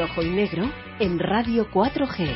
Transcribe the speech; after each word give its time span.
Rojo 0.00 0.22
y 0.22 0.30
negro 0.30 0.62
en 0.98 1.18
Radio 1.18 1.66
4G. 1.70 2.34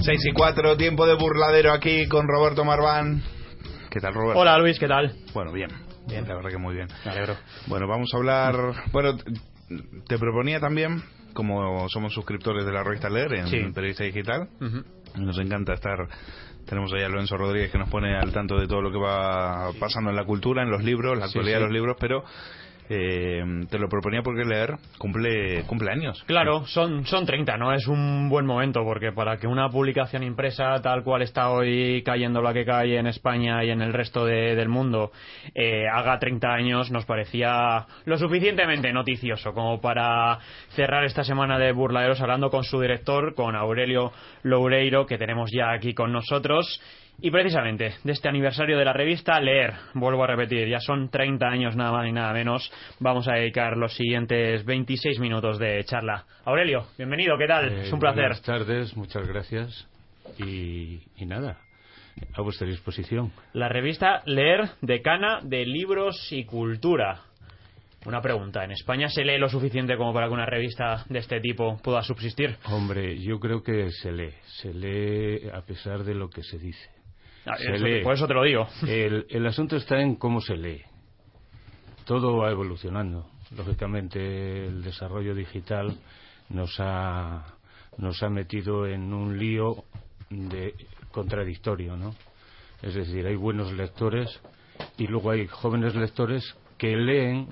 Seis 0.00 0.24
y 0.24 0.32
cuatro, 0.32 0.78
tiempo 0.78 1.06
de 1.06 1.14
burladero 1.16 1.74
aquí 1.74 2.08
con 2.08 2.26
Roberto 2.26 2.64
Marván. 2.64 3.22
¿Qué 3.90 4.00
tal, 4.00 4.14
Roberto? 4.14 4.40
Hola 4.40 4.56
Luis, 4.56 4.78
¿qué 4.78 4.88
tal? 4.88 5.14
Bueno, 5.34 5.52
bien. 5.52 5.85
Bien. 6.06 6.26
La 6.28 6.34
verdad 6.34 6.50
que 6.50 6.58
muy 6.58 6.74
bien. 6.74 6.88
Me 7.04 7.10
alegro. 7.10 7.36
Bueno, 7.66 7.86
vamos 7.88 8.10
a 8.14 8.16
hablar. 8.16 8.54
Bueno, 8.92 9.16
te 10.08 10.18
proponía 10.18 10.60
también, 10.60 11.02
como 11.34 11.88
somos 11.88 12.12
suscriptores 12.14 12.64
de 12.64 12.72
la 12.72 12.82
revista 12.84 13.08
Leer 13.10 13.32
en 13.34 13.46
Sí. 13.48 13.58
Periodista 13.74 14.04
Digital, 14.04 14.48
nos 15.16 15.38
encanta 15.38 15.74
estar. 15.74 16.08
Tenemos 16.66 16.92
ahí 16.92 17.02
a 17.02 17.08
Lorenzo 17.08 17.36
Rodríguez 17.36 17.70
que 17.70 17.78
nos 17.78 17.88
pone 17.88 18.16
al 18.16 18.32
tanto 18.32 18.58
de 18.58 18.66
todo 18.66 18.82
lo 18.82 18.90
que 18.90 18.98
va 18.98 19.70
pasando 19.78 20.10
en 20.10 20.16
la 20.16 20.24
cultura, 20.24 20.62
en 20.62 20.70
los 20.70 20.82
libros, 20.82 21.16
la 21.16 21.26
Sí, 21.28 21.38
actualidad 21.38 21.58
sí. 21.58 21.60
de 21.60 21.66
los 21.66 21.72
libros, 21.72 21.96
pero 22.00 22.24
eh, 22.88 23.42
te 23.70 23.78
lo 23.78 23.88
proponía 23.88 24.22
porque 24.22 24.44
leer 24.44 24.76
cumple, 24.98 25.62
cumple 25.64 25.90
años. 25.90 26.22
Claro, 26.26 26.66
son, 26.66 27.04
son 27.06 27.26
30, 27.26 27.56
¿no? 27.56 27.72
Es 27.72 27.86
un 27.86 28.28
buen 28.28 28.46
momento 28.46 28.82
porque 28.84 29.12
para 29.12 29.36
que 29.38 29.46
una 29.46 29.68
publicación 29.68 30.22
impresa 30.22 30.80
tal 30.82 31.02
cual 31.02 31.22
está 31.22 31.50
hoy 31.50 32.02
cayendo 32.04 32.40
la 32.42 32.52
que 32.52 32.64
cae 32.64 32.96
en 32.98 33.06
España 33.06 33.64
y 33.64 33.70
en 33.70 33.82
el 33.82 33.92
resto 33.92 34.24
de- 34.24 34.54
del 34.54 34.68
mundo 34.68 35.10
eh, 35.54 35.86
haga 35.92 36.18
30 36.18 36.48
años 36.52 36.90
nos 36.90 37.04
parecía 37.04 37.86
lo 38.04 38.18
suficientemente 38.18 38.92
noticioso 38.92 39.52
como 39.52 39.80
para 39.80 40.38
cerrar 40.70 41.04
esta 41.04 41.24
semana 41.24 41.58
de 41.58 41.72
burladeros 41.72 42.20
hablando 42.20 42.50
con 42.50 42.64
su 42.64 42.80
director, 42.80 43.34
con 43.34 43.56
Aurelio 43.56 44.12
Loureiro, 44.42 45.06
que 45.06 45.18
tenemos 45.18 45.50
ya 45.52 45.72
aquí 45.72 45.94
con 45.94 46.12
nosotros. 46.12 46.80
Y 47.20 47.30
precisamente 47.30 47.94
de 48.04 48.12
este 48.12 48.28
aniversario 48.28 48.76
de 48.76 48.84
la 48.84 48.92
revista 48.92 49.40
Leer, 49.40 49.72
vuelvo 49.94 50.24
a 50.24 50.26
repetir, 50.26 50.68
ya 50.68 50.80
son 50.80 51.08
30 51.08 51.46
años 51.46 51.74
nada 51.74 51.90
más 51.92 52.06
y 52.06 52.12
nada 52.12 52.32
menos, 52.34 52.70
vamos 53.00 53.26
a 53.26 53.34
dedicar 53.34 53.76
los 53.76 53.94
siguientes 53.94 54.64
26 54.66 55.18
minutos 55.18 55.58
de 55.58 55.82
charla. 55.84 56.26
Aurelio, 56.44 56.88
bienvenido, 56.98 57.38
¿qué 57.38 57.46
tal? 57.46 57.72
Eh, 57.72 57.80
es 57.84 57.92
un 57.92 58.00
placer. 58.00 58.20
Buenas 58.20 58.42
tardes, 58.42 58.96
muchas 58.96 59.26
gracias. 59.26 59.88
Y, 60.38 61.00
y 61.16 61.24
nada, 61.24 61.58
a 62.34 62.42
vuestra 62.42 62.66
disposición. 62.66 63.32
La 63.54 63.70
revista 63.70 64.22
Leer, 64.26 64.68
decana 64.82 65.40
de 65.42 65.64
libros 65.64 66.30
y 66.32 66.44
cultura. 66.44 67.22
Una 68.04 68.20
pregunta, 68.20 68.62
¿en 68.62 68.72
España 68.72 69.08
se 69.08 69.24
lee 69.24 69.38
lo 69.38 69.48
suficiente 69.48 69.96
como 69.96 70.12
para 70.12 70.28
que 70.28 70.34
una 70.34 70.46
revista 70.46 71.04
de 71.08 71.18
este 71.18 71.40
tipo 71.40 71.78
pueda 71.82 72.02
subsistir? 72.02 72.56
Hombre, 72.66 73.18
yo 73.18 73.40
creo 73.40 73.62
que 73.62 73.90
se 73.90 74.12
lee. 74.12 74.34
Se 74.44 74.72
lee 74.72 75.48
a 75.48 75.62
pesar 75.62 76.04
de 76.04 76.14
lo 76.14 76.28
que 76.28 76.42
se 76.42 76.58
dice. 76.58 76.95
Ah, 77.46 77.56
Se 77.56 77.78
lee. 77.78 78.02
Por 78.02 78.14
eso 78.14 78.26
te 78.26 78.34
lo 78.34 78.42
digo. 78.42 78.66
El, 78.86 79.26
el 79.28 79.46
asunto 79.46 79.76
está 79.76 80.00
en 80.00 80.16
cómo 80.16 80.40
se 80.40 80.56
lee. 80.56 80.82
Todo 82.04 82.36
va 82.36 82.50
evolucionando. 82.50 83.28
Lógicamente, 83.56 84.66
el 84.66 84.82
desarrollo 84.82 85.34
digital 85.34 85.96
nos 86.48 86.74
ha, 86.78 87.44
nos 87.98 88.22
ha 88.22 88.28
metido 88.28 88.86
en 88.86 89.12
un 89.12 89.38
lío 89.38 89.84
de 90.30 90.74
contradictorio, 91.12 91.96
¿no? 91.96 92.14
Es 92.82 92.94
decir, 92.94 93.26
hay 93.26 93.36
buenos 93.36 93.72
lectores 93.72 94.40
y 94.98 95.06
luego 95.06 95.30
hay 95.30 95.46
jóvenes 95.46 95.94
lectores 95.94 96.56
que 96.76 96.96
leen 96.96 97.48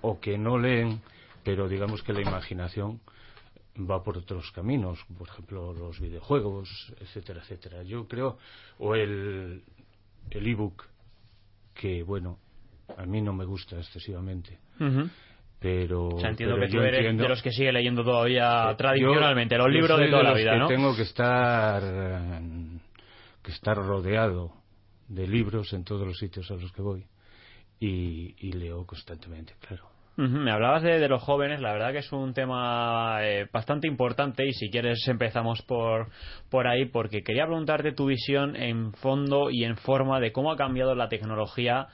o 0.00 0.18
que 0.20 0.36
no 0.38 0.58
leen, 0.58 1.00
pero 1.44 1.68
digamos 1.68 2.02
que 2.02 2.12
la 2.12 2.22
imaginación 2.22 3.00
va 3.78 4.02
por 4.02 4.16
otros 4.18 4.50
caminos, 4.52 4.98
por 5.18 5.28
ejemplo, 5.28 5.72
los 5.72 5.98
videojuegos, 6.00 6.68
etcétera, 7.00 7.40
etcétera. 7.42 7.82
Yo 7.82 8.06
creo, 8.06 8.38
o 8.78 8.94
el 8.94 9.62
el 10.30 10.46
ebook, 10.46 10.84
que 11.74 12.02
bueno, 12.02 12.38
a 12.96 13.04
mí 13.04 13.20
no 13.20 13.32
me 13.32 13.44
gusta 13.44 13.76
excesivamente, 13.76 14.58
pero, 15.60 16.08
O 16.08 16.20
sea, 16.20 16.30
entiendo 16.30 16.54
pero 16.56 16.66
que 16.66 16.72
tú 16.72 16.80
eres 16.80 16.94
entiendo- 17.00 17.22
de 17.24 17.28
los 17.28 17.42
que 17.42 17.50
sigue 17.50 17.72
leyendo 17.72 18.04
todavía 18.04 18.74
tradicionalmente, 18.76 19.56
los 19.56 19.66
yo 19.66 19.72
libros 19.72 19.96
soy 19.96 20.04
de 20.06 20.10
toda 20.10 20.22
la 20.22 20.30
los 20.30 20.38
vida, 20.38 20.52
que 20.52 20.58
¿no? 20.58 20.68
Tengo 20.68 20.94
que 20.96 21.02
estar 21.02 21.82
que 23.42 23.50
estar 23.52 23.76
rodeado 23.76 24.52
de 25.08 25.26
libros 25.26 25.72
en 25.74 25.84
todos 25.84 26.06
los 26.06 26.16
sitios 26.18 26.50
a 26.50 26.54
los 26.54 26.72
que 26.72 26.80
voy 26.80 27.04
y, 27.80 28.34
y 28.38 28.52
leo 28.52 28.86
constantemente, 28.86 29.54
claro. 29.66 29.88
Me 30.16 30.52
hablabas 30.52 30.82
de, 30.84 31.00
de 31.00 31.08
los 31.08 31.22
jóvenes, 31.22 31.60
la 31.60 31.72
verdad 31.72 31.90
que 31.90 31.98
es 31.98 32.12
un 32.12 32.34
tema 32.34 33.18
eh, 33.22 33.48
bastante 33.52 33.88
importante 33.88 34.46
y 34.46 34.52
si 34.52 34.70
quieres 34.70 35.06
empezamos 35.08 35.62
por, 35.62 36.08
por 36.50 36.68
ahí 36.68 36.84
porque 36.84 37.24
quería 37.24 37.46
preguntarte 37.46 37.90
tu 37.90 38.06
visión 38.06 38.54
en 38.54 38.92
fondo 38.92 39.50
y 39.50 39.64
en 39.64 39.76
forma 39.76 40.20
de 40.20 40.30
cómo 40.30 40.52
ha 40.52 40.56
cambiado 40.56 40.94
la 40.94 41.08
tecnología 41.08 41.88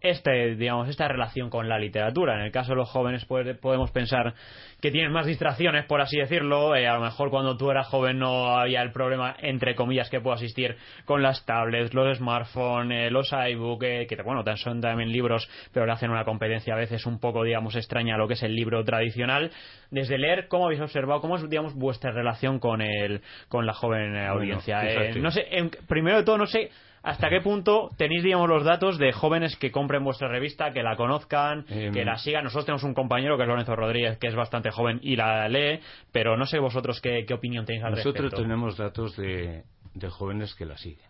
este, 0.00 0.54
digamos, 0.56 0.88
esta 0.88 1.08
relación 1.08 1.50
con 1.50 1.68
la 1.68 1.78
literatura. 1.78 2.34
En 2.36 2.42
el 2.42 2.52
caso 2.52 2.70
de 2.72 2.76
los 2.76 2.88
jóvenes 2.90 3.24
puede- 3.24 3.54
podemos 3.54 3.90
pensar 3.90 4.34
que 4.80 4.90
tienen 4.92 5.10
más 5.12 5.26
distracciones, 5.26 5.84
por 5.86 6.00
así 6.00 6.18
decirlo. 6.18 6.76
Eh, 6.76 6.86
a 6.86 6.94
lo 6.94 7.00
mejor 7.00 7.30
cuando 7.30 7.56
tú 7.56 7.70
eras 7.70 7.88
joven 7.88 8.18
no 8.18 8.56
había 8.56 8.80
el 8.82 8.92
problema, 8.92 9.34
entre 9.40 9.74
comillas, 9.74 10.08
que 10.08 10.20
puedo 10.20 10.34
asistir 10.36 10.76
con 11.04 11.22
las 11.22 11.44
tablets, 11.44 11.94
los 11.94 12.16
smartphones, 12.18 13.08
eh, 13.08 13.10
los 13.10 13.32
iBook, 13.32 13.82
eh, 13.82 14.06
que 14.08 14.16
bueno, 14.22 14.44
son 14.56 14.80
también 14.80 15.10
libros, 15.10 15.48
pero 15.72 15.84
le 15.86 15.92
hacen 15.92 16.10
una 16.10 16.24
competencia 16.24 16.74
a 16.74 16.76
veces 16.76 17.04
un 17.06 17.18
poco, 17.18 17.42
digamos, 17.42 17.74
extraña 17.74 18.14
a 18.14 18.18
lo 18.18 18.28
que 18.28 18.34
es 18.34 18.42
el 18.42 18.54
libro 18.54 18.84
tradicional. 18.84 19.50
Desde 19.90 20.16
leer, 20.18 20.46
¿cómo 20.48 20.66
habéis 20.66 20.80
observado? 20.80 21.20
¿Cómo 21.20 21.36
es, 21.36 21.48
digamos, 21.50 21.74
vuestra 21.74 22.12
relación 22.12 22.58
con 22.60 22.80
el, 22.82 23.20
con 23.48 23.66
la 23.66 23.72
joven 23.74 24.12
Bueno, 24.12 24.30
audiencia? 24.32 24.80
Eh, 24.84 25.14
no 25.20 25.30
sé, 25.30 25.46
en- 25.50 25.70
primero 25.88 26.18
de 26.18 26.24
todo, 26.24 26.38
no 26.38 26.46
sé 26.46 26.70
hasta 27.02 27.28
qué 27.30 27.40
punto 27.40 27.90
tenéis, 27.96 28.22
digamos, 28.24 28.48
los 28.48 28.64
datos 28.64 28.98
de 28.98 29.12
jóvenes 29.12 29.56
que 29.56 29.70
compren 29.70 30.02
vuestra 30.04 30.28
revista, 30.28 30.72
que 30.72 30.82
la 30.82 30.96
conozcan, 30.96 31.64
Em. 31.68 31.92
que 31.92 32.04
la 32.04 32.18
sigan. 32.18 32.44
Nosotros 32.44 32.66
tenemos 32.66 32.82
un 32.84 32.94
compañero 32.94 33.36
que 33.36 33.44
es 33.44 33.48
Lorenzo 33.48 33.76
Rodríguez, 33.76 34.18
que 34.18 34.26
es 34.28 34.34
bastante 34.34 34.70
joven 34.70 34.98
y 35.02 35.16
la 35.16 35.48
lee, 35.48 35.80
pero 36.12 36.36
no 36.36 36.46
sé 36.46 36.58
vosotros 36.58 37.00
qué, 37.00 37.24
qué 37.26 37.34
opinión 37.34 37.64
tenéis 37.64 37.84
al 37.84 37.90
Nosotros 37.92 38.14
respecto. 38.24 38.42
tenemos 38.42 38.76
datos 38.76 39.16
de, 39.16 39.64
de 39.94 40.08
jóvenes 40.10 40.54
que 40.54 40.66
la 40.66 40.76
siguen. 40.76 41.06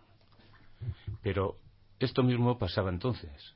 Pero 1.23 1.55
esto 1.99 2.23
mismo 2.23 2.57
pasaba 2.57 2.89
entonces. 2.89 3.55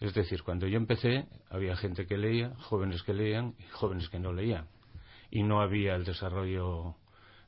Es 0.00 0.14
decir, 0.14 0.42
cuando 0.42 0.66
yo 0.66 0.76
empecé, 0.76 1.26
había 1.50 1.76
gente 1.76 2.06
que 2.06 2.16
leía, 2.18 2.50
jóvenes 2.60 3.02
que 3.02 3.14
leían 3.14 3.54
y 3.58 3.64
jóvenes 3.72 4.08
que 4.08 4.18
no 4.18 4.32
leían. 4.32 4.66
Y 5.30 5.42
no 5.42 5.60
había 5.60 5.94
el 5.96 6.04
desarrollo 6.04 6.94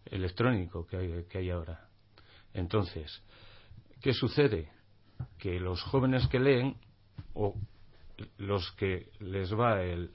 electrónico 0.07 0.87
que 0.87 0.97
hay, 0.97 1.25
que 1.31 1.39
hay 1.39 1.51
ahora. 1.51 1.81
Entonces, 2.55 3.23
¿qué 4.03 4.13
sucede? 4.13 4.69
Que 5.39 5.59
los 5.61 5.83
jóvenes 5.83 6.27
que 6.29 6.39
leen, 6.41 6.77
o 7.35 7.55
los 8.39 8.71
que 8.73 9.11
les 9.21 9.53
va 9.55 9.83
el, 9.83 10.11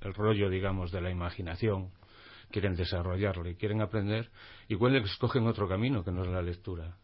el 0.00 0.14
rollo, 0.14 0.48
digamos, 0.48 0.90
de 0.92 1.00
la 1.00 1.10
imaginación, 1.10 1.90
quieren 2.50 2.74
desarrollarlo 2.76 3.48
y 3.48 3.56
quieren 3.56 3.80
aprender, 3.82 4.30
igual 4.68 4.96
escogen 4.96 5.46
otro 5.46 5.68
camino 5.68 6.04
que 6.04 6.12
no 6.12 6.22
es 6.22 6.28
la 6.28 6.42
lectura. 6.42 6.96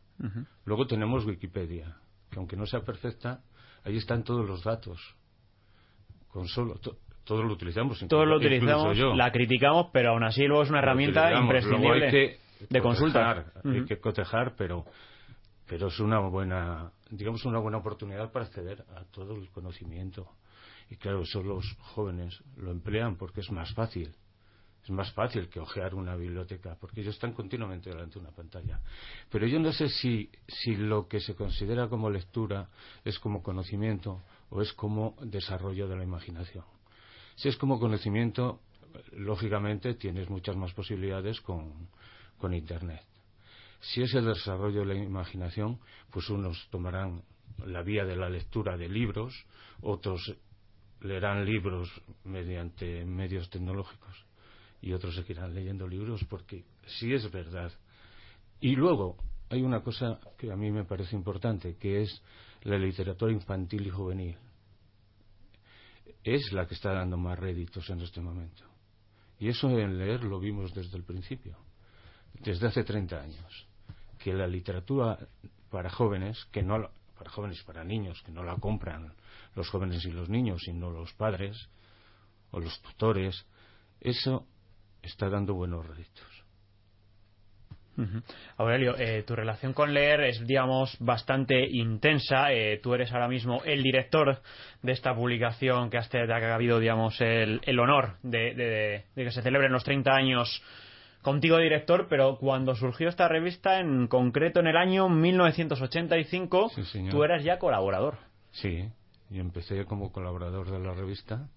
Luego 0.65 0.87
tenemos 0.87 1.25
Wikipedia, 1.27 1.97
que 2.31 2.39
aunque 2.39 2.57
no 2.57 2.65
sea 2.67 2.81
perfecta, 2.81 3.41
ahí 3.85 3.97
están 3.97 4.23
todos 4.23 4.47
los 4.49 4.63
datos. 4.63 5.01
Con 6.29 6.47
solo, 6.47 6.77
to- 6.77 6.97
todos 7.25 7.45
lo 7.45 7.53
utilizamos. 7.55 7.99
Todos 8.09 8.27
lo 8.27 8.37
utilizamos, 8.37 8.97
yo. 8.97 9.15
la 9.15 9.31
criticamos, 9.33 9.89
pero 9.93 10.11
aún 10.11 10.23
así 10.25 10.45
luego 10.45 10.63
es 10.63 10.71
una 10.71 10.79
herramienta 10.79 11.33
imprescindible 11.35 12.07
hay 12.07 12.11
que 12.11 12.39
de 12.71 12.81
consulta. 12.81 13.35
cotejar, 13.35 13.63
Hay 13.65 13.79
Ujú. 13.81 13.87
que 13.89 13.99
cotejar, 14.01 14.55
pero, 14.57 14.85
pero 15.67 15.89
es 15.89 15.99
una 16.01 16.19
buena, 16.21 16.93
digamos, 17.11 17.45
una 17.45 17.59
buena 17.59 17.79
oportunidad 17.79 18.31
para 18.33 18.47
acceder 18.47 18.85
a 18.95 19.05
todo 19.05 19.35
el 19.37 19.51
conocimiento. 19.51 20.29
Y 20.91 20.97
claro, 20.97 21.23
eso 21.23 21.43
los 21.43 21.65
jóvenes 21.81 22.39
lo 22.57 22.71
emplean 22.71 23.17
porque 23.17 23.41
es 23.41 23.51
más 23.51 23.73
fácil. 23.73 24.15
Es 24.83 24.91
más 24.91 25.13
fácil 25.13 25.49
que 25.49 25.61
ojear 25.61 25.95
una 25.95 26.17
biblioteca, 26.17 26.77
porque 26.81 27.03
ellos 27.03 27.15
están 27.15 27.33
continuamente 27.33 27.89
delante 27.89 28.15
de 28.15 28.21
una 28.21 28.35
pantalla. 28.35 28.81
Pero 29.31 29.47
yo 29.47 29.61
no 29.61 29.73
sé 29.73 29.89
si, 29.89 30.29
si 30.49 30.75
lo 30.75 31.07
que 31.07 31.21
se 31.21 31.37
considera 31.37 31.89
como 31.89 32.11
lectura 32.11 32.69
es 33.05 33.19
como 33.21 33.43
conocimiento 33.43 34.23
o 34.51 34.61
es 34.61 34.73
como 34.73 35.15
desarrollo 35.23 35.87
de 35.87 35.97
la 35.97 36.03
imaginación. 36.03 36.65
Si 37.37 37.49
es 37.49 37.57
como 37.57 37.79
conocimiento, 37.79 38.61
lógicamente 39.13 39.95
tienes 39.95 40.29
muchas 40.29 40.57
más 40.57 40.73
posibilidades 40.73 41.41
con, 41.41 41.89
con 42.39 42.53
Internet. 42.53 43.12
Si 43.83 44.01
es 44.01 44.15
el 44.15 44.27
desarrollo 44.27 44.81
de 44.87 44.95
la 44.95 45.03
imaginación, 45.03 45.81
pues 46.11 46.31
unos 46.31 46.69
tomarán 46.71 47.25
la 47.67 47.83
vía 47.83 48.05
de 48.05 48.15
la 48.15 48.31
lectura 48.31 48.77
de 48.77 48.89
libros, 48.89 49.35
otros 49.81 50.37
leerán 51.01 51.45
libros 51.45 51.91
mediante 52.23 53.05
medios 53.05 53.51
tecnológicos 53.51 54.25
y 54.81 54.93
otros 54.93 55.17
seguirán 55.17 55.53
leyendo 55.53 55.89
libros 55.89 56.25
porque 56.31 56.65
sí 56.87 57.13
es 57.13 57.29
verdad. 57.33 57.73
Y 58.61 58.77
luego 58.77 59.17
hay 59.51 59.63
una 59.63 59.83
cosa 59.83 60.21
que 60.39 60.53
a 60.53 60.57
mí 60.57 60.71
me 60.71 60.85
parece 60.85 61.17
importante, 61.17 61.77
que 61.77 62.03
es 62.03 62.23
la 62.63 62.79
literatura 62.79 63.33
infantil 63.33 63.85
y 63.89 63.91
juvenil. 63.91 64.37
Es 66.23 66.53
la 66.53 66.67
que 66.67 66.75
está 66.75 66.93
dando 66.93 67.17
más 67.17 67.37
réditos 67.37 67.91
en 67.91 68.01
este 68.01 68.21
momento. 68.21 68.63
Y 69.41 69.49
eso 69.49 69.69
en 69.77 69.99
leer 69.99 70.23
lo 70.23 70.39
vimos 70.39 70.73
desde 70.73 70.97
el 70.97 71.03
principio, 71.03 71.59
desde 72.35 72.69
hace 72.69 72.85
30 72.85 73.21
años, 73.21 73.67
que 74.23 74.33
la 74.33 74.47
literatura 74.47 75.19
para 75.71 75.91
jóvenes, 75.91 76.45
que 76.53 76.63
no 76.63 76.91
para 77.17 77.31
jóvenes 77.31 77.63
para 77.65 77.85
niños, 77.85 78.23
que 78.25 78.33
no 78.33 78.43
la 78.43 78.57
compran 78.57 79.13
los 79.55 79.69
jóvenes 79.69 80.05
y 80.05 80.11
los 80.11 80.29
niños, 80.29 80.63
sino 80.65 80.91
los 80.91 81.13
padres 81.15 81.69
o 82.51 82.61
los 82.61 82.81
tutores, 82.83 83.47
eso 84.01 84.47
está 85.03 85.29
dando 85.29 85.55
buenos 85.55 85.87
réditos. 85.87 86.27
Aurelio, 88.57 88.97
eh, 88.97 89.23
tu 89.23 89.37
relación 89.37 89.75
con 89.75 89.93
leer 89.93 90.23
es, 90.23 90.47
digamos, 90.47 90.97
bastante 90.99 91.63
intensa. 91.71 92.51
Eh, 92.51 92.81
tú 92.83 92.95
eres 92.95 93.13
ahora 93.13 93.29
mismo 93.29 93.63
el 93.65 93.83
director 93.83 94.41
de 94.81 94.93
esta 94.93 95.15
publicación 95.15 95.91
que, 95.91 95.99
ha 95.99 96.55
habido, 96.55 96.79
digamos, 96.79 97.21
el, 97.21 97.79
honor 97.79 98.17
de, 98.23 99.05
que 99.15 99.31
se 99.31 99.43
celebren 99.43 99.73
los 99.73 99.85
30 99.85 100.11
años 100.11 100.63
contigo 101.23 101.59
director, 101.59 102.07
pero 102.09 102.37
cuando 102.39 102.75
surgió 102.75 103.09
esta 103.09 103.29
revista, 103.29 103.81
en 103.81 104.09
concreto 104.09 104.61
en 104.61 104.67
el 104.67 104.77
año 104.77 105.09
1985, 105.09 106.73
tú 107.11 107.25
eras 107.25 107.43
ya 107.45 107.59
colaborador. 107.59 108.19
Sí, 108.51 108.89
yo 109.31 109.41
empecé 109.41 109.85
como 109.87 110.13
colaborador 110.13 110.71
de 110.71 110.79
la 110.79 110.93
revista 110.93 111.49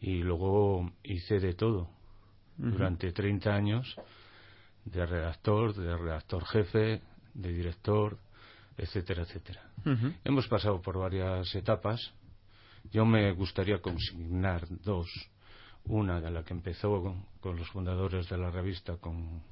y 0.00 0.22
luego 0.22 0.92
hice 1.02 1.40
de 1.40 1.54
todo 1.54 1.88
durante 2.56 3.12
30 3.12 3.54
años 3.54 3.96
de 4.84 5.04
redactor, 5.04 5.74
de 5.74 5.96
redactor 5.96 6.44
jefe, 6.46 7.02
de 7.34 7.52
director, 7.52 8.18
etcétera, 8.76 9.22
etcétera. 9.22 9.62
Hemos 10.24 10.48
pasado 10.48 10.80
por 10.80 10.98
varias 10.98 11.54
etapas. 11.54 12.12
Yo 12.92 13.04
me 13.04 13.32
gustaría 13.32 13.80
consignar 13.80 14.66
dos. 14.84 15.08
Una 15.88 16.20
de 16.20 16.30
la 16.30 16.42
que 16.42 16.52
empezó 16.52 17.16
con, 17.40 17.56
los 17.56 17.68
fundadores 17.68 18.28
de 18.28 18.36
la 18.36 18.50
revista, 18.50 18.96
con 18.96 19.42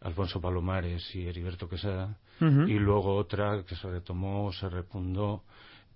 Alfonso 0.00 0.40
Palomares 0.40 1.14
y 1.14 1.26
Heriberto 1.26 1.68
Quesada, 1.68 2.16
y 2.40 2.78
luego 2.78 3.16
otra 3.16 3.62
que 3.64 3.76
se 3.76 3.88
retomó, 3.88 4.50
se 4.52 4.68
refundó 4.68 5.44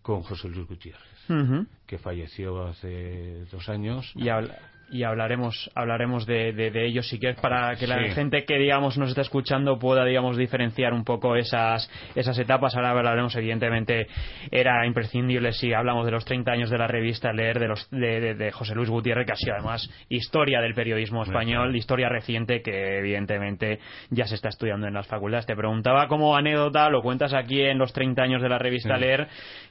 con 0.03 0.23
José 0.23 0.49
Luis 0.49 0.69
Gutiérrez, 0.69 1.67
que 1.87 1.99
falleció 1.99 2.67
hace 2.67 3.47
dos 3.51 3.69
años. 3.69 4.13
Y 4.15 4.29
habla 4.29 4.59
y 4.95 5.03
hablaremos 5.03 5.69
hablaremos 5.75 6.25
de, 6.25 6.53
de, 6.53 6.87
ellos 6.87 7.09
si 7.09 7.19
quieres 7.19 7.41
para 7.41 7.75
que 7.75 7.89
la 7.89 7.99
gente 8.11 8.45
que 8.45 8.57
digamos 8.59 8.97
nos 8.97 9.09
está 9.09 9.23
escuchando 9.23 9.77
pueda 9.77 10.05
digamos 10.05 10.37
diferenciar 10.37 10.93
un 10.93 11.05
poco 11.05 11.35
esas 11.35 11.91
esas 12.15 12.39
etapas. 12.39 12.77
Ahora 12.77 12.91
hablaremos 12.91 13.35
evidentemente 13.35 14.07
era 14.53 14.87
imprescindible 14.87 15.53
si 15.53 15.73
hablamos 15.73 16.07
de 16.07 16.13
los 16.13 16.25
30 16.25 16.53
años 16.53 16.71
de 16.71 16.79
la 16.79 16.87
revista 16.87 17.33
leer 17.33 17.59
de 17.59 17.67
los 17.67 17.91
de, 17.91 18.35
de 18.37 18.53
José 18.53 18.77
Luis 18.77 18.89
Gutiérrez 18.89 19.27
que 19.27 19.33
ha 19.33 19.37
sido 19.37 19.55
además 19.55 19.91
historia 20.09 20.61
del 20.61 20.75
periodismo 20.75 21.25
español 21.25 21.75
historia 21.75 22.09
reciente 22.09 22.63
que 22.63 22.99
evidentemente 22.99 23.81
ya 24.11 24.27
se 24.29 24.37
está 24.37 24.51
estudiando 24.51 24.87
en 24.87 24.95
las 24.95 25.09
facultades. 25.09 25.47
Te 25.47 25.57
preguntaba 25.57 26.07
como 26.07 26.37
anécdota 26.37 26.89
lo 26.89 27.03
cuentas 27.03 27.35
aquí 27.35 27.63
en 27.63 27.79
los 27.79 27.93
30 27.93 28.23
años 28.23 28.43
de 28.43 28.49
la 28.49 28.59
revista 28.59 28.97
leer 28.97 29.27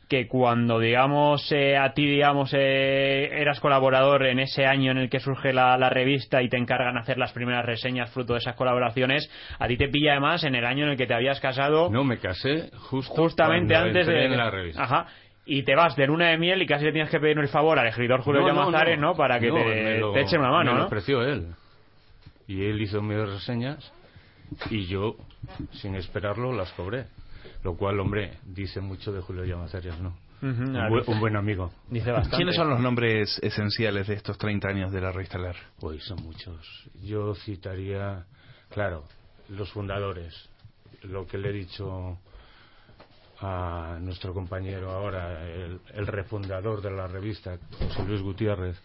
que 0.10 0.28
cuando 0.28 0.80
digamos 0.80 1.50
eh, 1.52 1.78
a 1.78 1.94
ti 1.94 2.06
digamos 2.06 2.54
eh, 2.54 3.30
eras 3.32 3.62
colaborador 3.62 4.26
en 4.26 4.40
ese 4.40 4.66
año 4.66 4.92
en 4.92 4.98
el 4.98 5.10
que 5.14 5.20
surge 5.20 5.54
la, 5.54 5.78
revista 5.92 6.42
y 6.42 6.50
te 6.50 6.58
encargan 6.58 6.98
hacer 6.98 7.20
las 7.20 7.32
primeras 7.34 7.64
reseñas 7.64 8.10
fruto 8.10 8.34
de 8.34 8.40
esas 8.40 8.56
colaboraciones 8.56 9.30
a 9.60 9.68
ti 9.68 9.78
te 9.78 9.88
pilla 9.88 10.14
además 10.14 10.44
en 10.44 10.56
el 10.56 10.66
año 10.66 10.86
en 10.86 10.92
el 10.94 10.98
que 10.98 11.06
te 11.06 11.14
habías 11.14 11.40
casado 11.40 11.92
no 11.92 12.04
me 12.04 12.18
casé 12.18 12.72
justo 12.90 13.14
justamente 13.14 13.76
antes 13.76 14.08
de 14.08 14.30
la 14.30 14.50
revista. 14.50 14.84
Ajá. 14.84 15.06
Y 15.46 15.62
te 15.62 15.76
vas 15.76 15.96
de 15.96 16.08
luna 16.08 16.30
de 16.30 16.38
miel 16.40 16.64
y 16.64 16.66
casi 16.66 16.86
le 16.86 16.92
tienes 16.92 17.12
que 17.12 17.20
pedir 17.20 17.38
el 17.38 17.48
favor 17.48 17.78
al 17.78 17.86
escritor 17.86 18.22
Julio 18.22 18.48
Llamazares 18.48 18.98
no, 18.98 19.14
para 19.14 19.40
que 19.40 19.52
te, 19.52 20.22
eche 20.22 20.40
una 20.40 20.50
mano 20.50 20.74
me 20.74 20.80
lo 20.80 20.86
ofreció 20.88 21.22
él. 21.22 21.54
Y 22.48 22.66
él 22.66 22.82
hizo 22.82 23.00
mis 23.04 23.18
reseñas 23.18 23.94
y 24.72 24.88
yo 24.88 25.16
sin 25.74 25.94
esperarlo 25.94 26.54
las 26.54 26.72
cobré. 26.72 27.06
Lo 27.64 27.78
cual, 27.78 28.00
hombre, 28.00 28.32
dice 28.46 28.82
mucho 28.82 29.12
de 29.12 29.22
Julio 29.22 29.46
Llamazares, 29.46 30.00
¿no? 30.00 30.18
Un, 30.44 31.20
buen, 31.20 31.36
amigo. 31.36 31.72
Dice 31.90 32.12
bastante. 32.12 32.38
¿Quiénes 32.38 32.56
son 32.56 32.70
los 32.70 32.80
nombres 32.80 33.40
esenciales 33.42 34.08
de 34.08 34.16
estos 34.16 34.38
30 34.38 34.68
años 34.68 34.92
de 34.92 35.02
la 35.02 35.12
revista 35.12 35.38
Leer? 35.38 35.56
Pues 35.80 36.04
son 36.04 36.22
muchos. 36.22 36.90
Yo 37.02 37.34
citaría, 37.36 38.26
claro, 38.70 39.06
los 39.50 39.72
fundadores. 39.72 40.50
Lo 41.04 41.26
que 41.26 41.38
le 41.38 41.50
he 41.50 41.54
dicho 41.54 42.18
a 43.40 43.98
nuestro 44.00 44.34
compañero 44.34 44.92
ahora, 44.92 45.48
el, 45.50 46.08
refundador 46.08 46.82
de 46.82 46.92
la 46.92 47.08
revista, 47.08 47.58
José 47.78 48.06
Luis 48.06 48.22
Gutiérrez, 48.22 48.82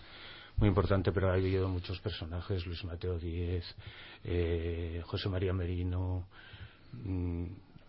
muy 0.56 0.68
importante, 0.68 1.12
pero 1.12 1.30
ha 1.30 1.34
habido 1.34 1.68
muchos 1.68 2.00
personajes, 2.00 2.66
Luis 2.66 2.82
Mateo 2.84 3.18
Díez, 3.18 3.64
eh, 4.24 5.00
José 5.04 5.28
María 5.28 5.52
Merino, 5.52 6.26
mm, 6.92 7.46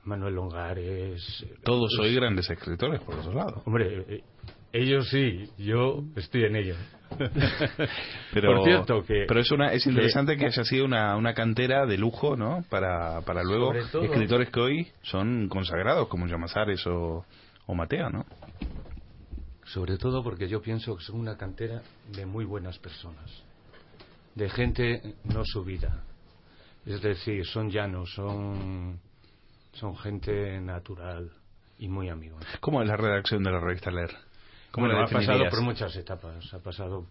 Manuel 0.09 0.33
Longares. 0.33 1.45
Todos 1.63 1.91
sois 1.95 2.13
grandes 2.15 2.49
escritores, 2.49 2.99
por 3.01 3.15
otro 3.15 3.33
lado. 3.33 3.61
Hombre, 3.65 4.23
ellos 4.73 5.09
sí, 5.09 5.49
yo 5.57 6.03
estoy 6.15 6.45
en 6.45 6.55
ello. 6.55 6.75
pero, 8.33 8.55
por 8.55 8.63
cierto, 8.65 9.03
que. 9.03 9.25
Pero 9.27 9.39
es, 9.39 9.51
una, 9.51 9.71
es 9.71 9.85
interesante 9.85 10.35
que, 10.37 10.45
haya 10.45 10.63
sido 10.63 10.85
una, 10.85 11.15
una 11.15 11.33
cantera 11.33 11.85
de 11.85 11.97
lujo, 11.97 12.35
¿no? 12.35 12.63
Para, 12.69 13.21
para 13.21 13.43
luego 13.43 13.73
escritores 13.73 14.49
que 14.49 14.59
hoy 14.59 14.87
son 15.01 15.47
consagrados, 15.47 16.07
como 16.07 16.27
Llamazares 16.27 16.85
o, 16.87 17.25
o 17.65 17.75
Mateo, 17.75 18.09
¿no? 18.09 18.25
Sobre 19.65 19.97
todo 19.97 20.23
porque 20.23 20.47
yo 20.47 20.61
pienso 20.61 20.95
que 20.97 21.03
son 21.03 21.19
una 21.19 21.37
cantera 21.37 21.81
de 22.11 22.25
muy 22.25 22.45
buenas 22.45 22.79
personas, 22.79 23.43
de 24.35 24.49
gente 24.49 25.15
no 25.23 25.43
subida. 25.45 26.03
Es 26.85 27.01
decir, 27.01 27.45
son 27.45 27.69
llanos, 27.69 28.11
son 28.13 28.99
son 29.79 29.95
gente 29.97 30.59
natural 30.59 31.31
y 31.77 31.87
muy 31.87 32.09
amigos. 32.09 32.43
¿Cómo 32.59 32.81
es 32.81 32.87
la 32.87 32.97
redacción 32.97 33.43
de 33.43 33.51
la 33.51 33.59
revista 33.59 33.89
Leer? 33.89 34.11
¿Cómo 34.71 34.87
ha 34.87 35.07
pasado 35.07 35.49
por 35.49 35.61
muchas 35.61 35.95
etapas, 35.95 36.53
ha 36.53 36.59
pasado 36.59 37.07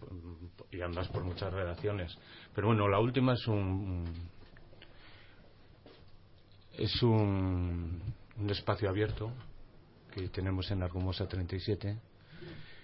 y 0.71 0.79
además 0.79 1.09
por 1.09 1.23
muchas 1.23 1.51
redacciones. 1.51 2.17
Pero 2.55 2.67
bueno, 2.67 2.87
la 2.87 2.99
última 2.99 3.33
es 3.33 3.45
un 3.47 4.05
es 6.77 7.03
un, 7.03 8.01
un 8.37 8.49
espacio 8.49 8.87
abierto 8.87 9.33
que 10.13 10.29
tenemos 10.29 10.71
en 10.71 10.83
Argumosa 10.83 11.27
37 11.27 11.97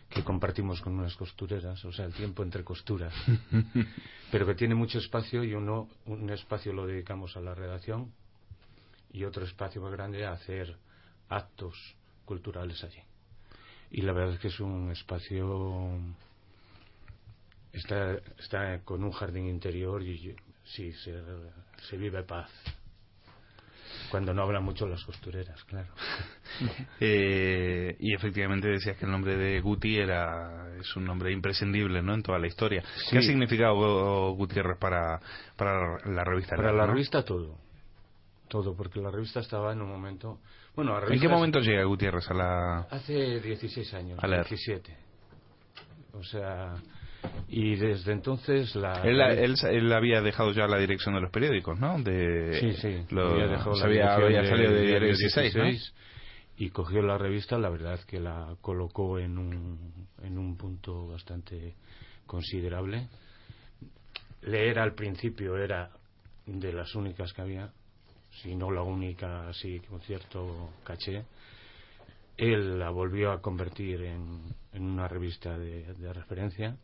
que 0.10 0.24
compartimos 0.24 0.82
con 0.82 1.00
unas 1.00 1.15
costureras, 1.15 1.84
o 1.86 1.92
sea, 1.92 2.06
el 2.06 2.13
tiempo 2.13 2.44
entre 2.44 2.63
costuras, 2.63 3.13
pero 4.32 4.46
que 4.46 4.56
tiene 4.56 4.75
mucho 4.75 5.00
espacio 5.00 5.44
y 5.44 5.54
uno 5.54 5.88
un 6.06 6.30
espacio 6.30 6.74
lo 6.74 6.86
dedicamos 6.86 7.38
a 7.38 7.42
la 7.42 7.56
redacción 7.56 8.12
y 9.16 9.24
otro 9.24 9.46
espacio 9.46 9.82
más 9.82 9.94
grande 9.94 10.26
a 10.26 10.34
hacer 10.34 10.76
actos 11.30 11.74
culturales 12.26 12.84
allí. 12.84 13.02
Y 13.92 14.02
la 14.02 14.12
verdad 14.12 14.34
es 14.34 14.40
que 14.42 14.50
es 14.50 14.60
un 14.60 14.92
espacio 14.92 15.98
está, 17.72 18.18
está 18.38 18.80
con 18.84 19.04
un 19.04 19.12
jardín 19.12 19.48
interior 19.48 20.04
y 20.04 20.36
sí, 20.66 20.92
se, 20.92 21.14
se 21.88 21.98
vive 21.98 22.24
paz. 22.24 22.52
Cuando 24.12 24.34
no 24.34 24.44
hablan 24.44 24.64
mucho 24.64 24.86
las 24.86 25.04
costureras, 25.04 25.64
claro. 25.64 25.90
Eh, 27.02 27.98
y 28.00 28.14
efectivamente 28.14 28.70
decías 28.70 28.96
que 28.98 29.04
el 29.04 29.12
nombre 29.12 29.36
de 29.36 29.60
Guti 29.60 29.98
era 29.98 30.74
es 30.80 30.96
un 30.96 31.04
nombre 31.04 31.34
imprescindible 31.34 32.02
¿no? 32.02 32.14
en 32.14 32.24
toda 32.24 32.40
la 32.40 32.48
historia. 32.48 32.82
¿Qué 33.12 33.18
ha 33.18 33.22
significado 33.22 34.32
Gutiérrez 34.32 34.78
para, 34.80 35.20
para 35.58 36.00
la 36.06 36.24
revista? 36.24 36.56
Para 36.56 36.72
la 36.72 36.86
revista 36.86 37.26
todo 37.26 37.65
todo, 38.48 38.75
porque 38.75 39.00
la 39.00 39.12
revista 39.12 39.40
estaba 39.40 39.74
en 39.74 39.82
un 39.82 39.90
momento... 39.90 40.40
Bueno, 40.75 41.00
¿En 41.08 41.20
qué 41.20 41.28
momento 41.28 41.60
llega 41.60 41.84
Gutiérrez 41.84 42.30
a 42.30 42.34
la...? 42.34 42.80
Hace 42.90 43.40
16 43.40 43.94
años, 43.94 44.20
a 44.22 44.28
17. 44.28 44.98
O 46.14 46.24
sea, 46.24 46.75
Y 47.48 47.75
desde 47.75 48.12
entonces 48.12 48.75
la... 48.75 49.02
Él, 49.04 49.22
él, 49.22 49.94
había 49.94 50.22
dejado 50.22 50.52
ya 50.52 50.68
la 50.68 50.78
dirección 50.78 51.16
de 51.16 51.22
los 51.22 51.32
periódicos, 51.32 51.80
¿no? 51.80 52.02
De, 52.02 52.60
sí, 52.60 52.74
sí. 52.74 53.06
Lo, 53.10 53.34
había, 53.34 53.48
dejado 53.48 53.84
había, 53.84 54.46
salido 54.46 54.74
de 54.74 54.82
Diario 54.82 55.08
16, 55.10 55.94
y 56.58 56.70
cogió 56.70 57.02
la 57.02 57.18
revista, 57.18 57.58
la 57.58 57.70
verdad 57.70 58.00
que 58.02 58.20
la 58.20 58.56
colocó 58.62 59.20
en 59.20 59.38
un, 59.38 60.08
en 60.22 60.38
un 60.38 60.56
punto 60.56 61.08
bastante 61.08 61.75
considerable. 62.25 63.10
Leer 64.42 64.80
al 64.80 64.94
principio 64.94 65.58
era 65.58 65.90
de 66.46 66.72
las 66.72 66.96
únicas 66.96 67.34
que 67.34 67.42
había, 67.42 67.72
si 68.42 68.56
no 68.56 68.72
la 68.72 68.82
única 68.82 69.50
así 69.50 69.80
con 69.80 70.01
cierto 70.01 70.72
caché. 70.84 71.25
Él 72.38 72.80
la 72.80 72.89
volvió 72.89 73.32
a 73.32 73.42
convertir 73.42 74.01
en, 74.01 74.42
en 74.74 74.84
una 74.84 75.08
revista 75.08 75.58
de, 75.58 75.94
de 75.94 76.13
referencia 76.13 76.75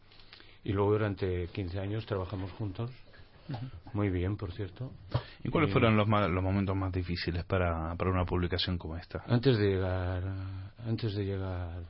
y 0.63 0.72
luego 0.72 0.91
durante 0.91 1.48
15 1.48 1.79
años 1.79 2.05
trabajamos 2.05 2.51
juntos. 2.51 2.91
Muy 3.93 4.10
bien, 4.10 4.38
por 4.38 4.53
cierto. 4.53 4.91
¿Y 5.43 5.50
cuáles 5.50 5.72
fueron 5.72 5.98
los, 5.98 6.08
los 6.08 6.43
momentos 6.43 6.75
más 6.75 6.91
difíciles 6.91 7.43
para, 7.43 7.96
para 7.96 8.12
una 8.12 8.25
publicación 8.25 8.77
como 8.77 8.96
esta? 8.96 9.24
Antes 9.27 9.58
de 9.58 9.67
llegar, 9.67 10.24
antes 10.86 11.13
de 11.15 11.25
llegar 11.25 11.84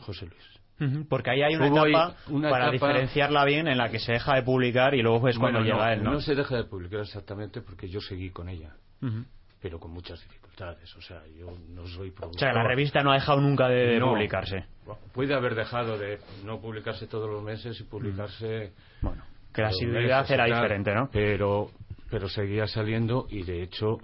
José 0.00 0.26
Luis. 0.26 1.06
Porque 1.08 1.30
ahí 1.30 1.42
hay 1.42 1.54
una 1.56 1.68
etapa 1.68 2.16
para 2.50 2.70
diferenciarla 2.70 3.44
bien 3.44 3.66
en 3.66 3.78
la 3.78 3.88
que 3.88 3.98
se 3.98 4.12
deja 4.12 4.34
de 4.34 4.42
publicar 4.42 4.94
y 4.94 5.02
luego 5.02 5.26
es 5.28 5.38
cuando 5.38 5.60
llega 5.60 5.92
él, 5.94 6.02
¿no? 6.02 6.12
No 6.12 6.20
se 6.20 6.34
deja 6.34 6.56
de 6.56 6.64
publicar 6.64 7.00
exactamente 7.00 7.62
porque 7.62 7.88
yo 7.88 8.00
seguí 8.00 8.30
con 8.30 8.48
ella, 8.48 8.74
pero 9.60 9.78
con 9.80 9.90
muchas 9.90 10.20
dificultades. 10.22 10.94
O 10.96 11.02
sea, 11.02 11.22
yo 11.28 11.52
no 11.70 11.86
soy 11.86 12.12
O 12.20 12.32
sea, 12.38 12.52
la 12.52 12.64
revista 12.64 13.02
no 13.02 13.12
ha 13.12 13.14
dejado 13.14 13.40
nunca 13.40 13.68
de, 13.68 14.00
publicarse. 14.00 14.64
Puede 15.12 15.34
haber 15.34 15.54
dejado 15.54 15.98
de 15.98 16.18
no 16.44 16.60
publicarse 16.60 17.06
todos 17.06 17.30
los 17.30 17.42
meses 17.42 17.78
y 17.80 17.84
publicarse. 17.84 18.72
Bueno 19.02 19.22
que 19.56 19.62
la 19.62 19.68
asiduidad 19.68 20.30
era 20.30 20.44
diferente, 20.44 20.94
¿no? 20.94 21.08
Pero, 21.10 21.70
pero 22.10 22.28
seguía 22.28 22.66
saliendo 22.66 23.26
y 23.30 23.42
de 23.42 23.62
hecho 23.62 23.98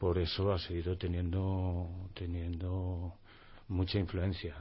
por 0.00 0.18
eso 0.18 0.52
ha 0.52 0.58
seguido 0.58 0.96
teniendo, 0.96 1.88
teniendo 2.12 3.14
mucha 3.68 3.98
influencia. 3.98 4.56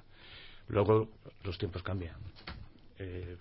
Luego 0.68 1.10
los 1.44 1.58
tiempos 1.58 1.82
cambian. 1.82 2.16
Eh, 3.00 3.38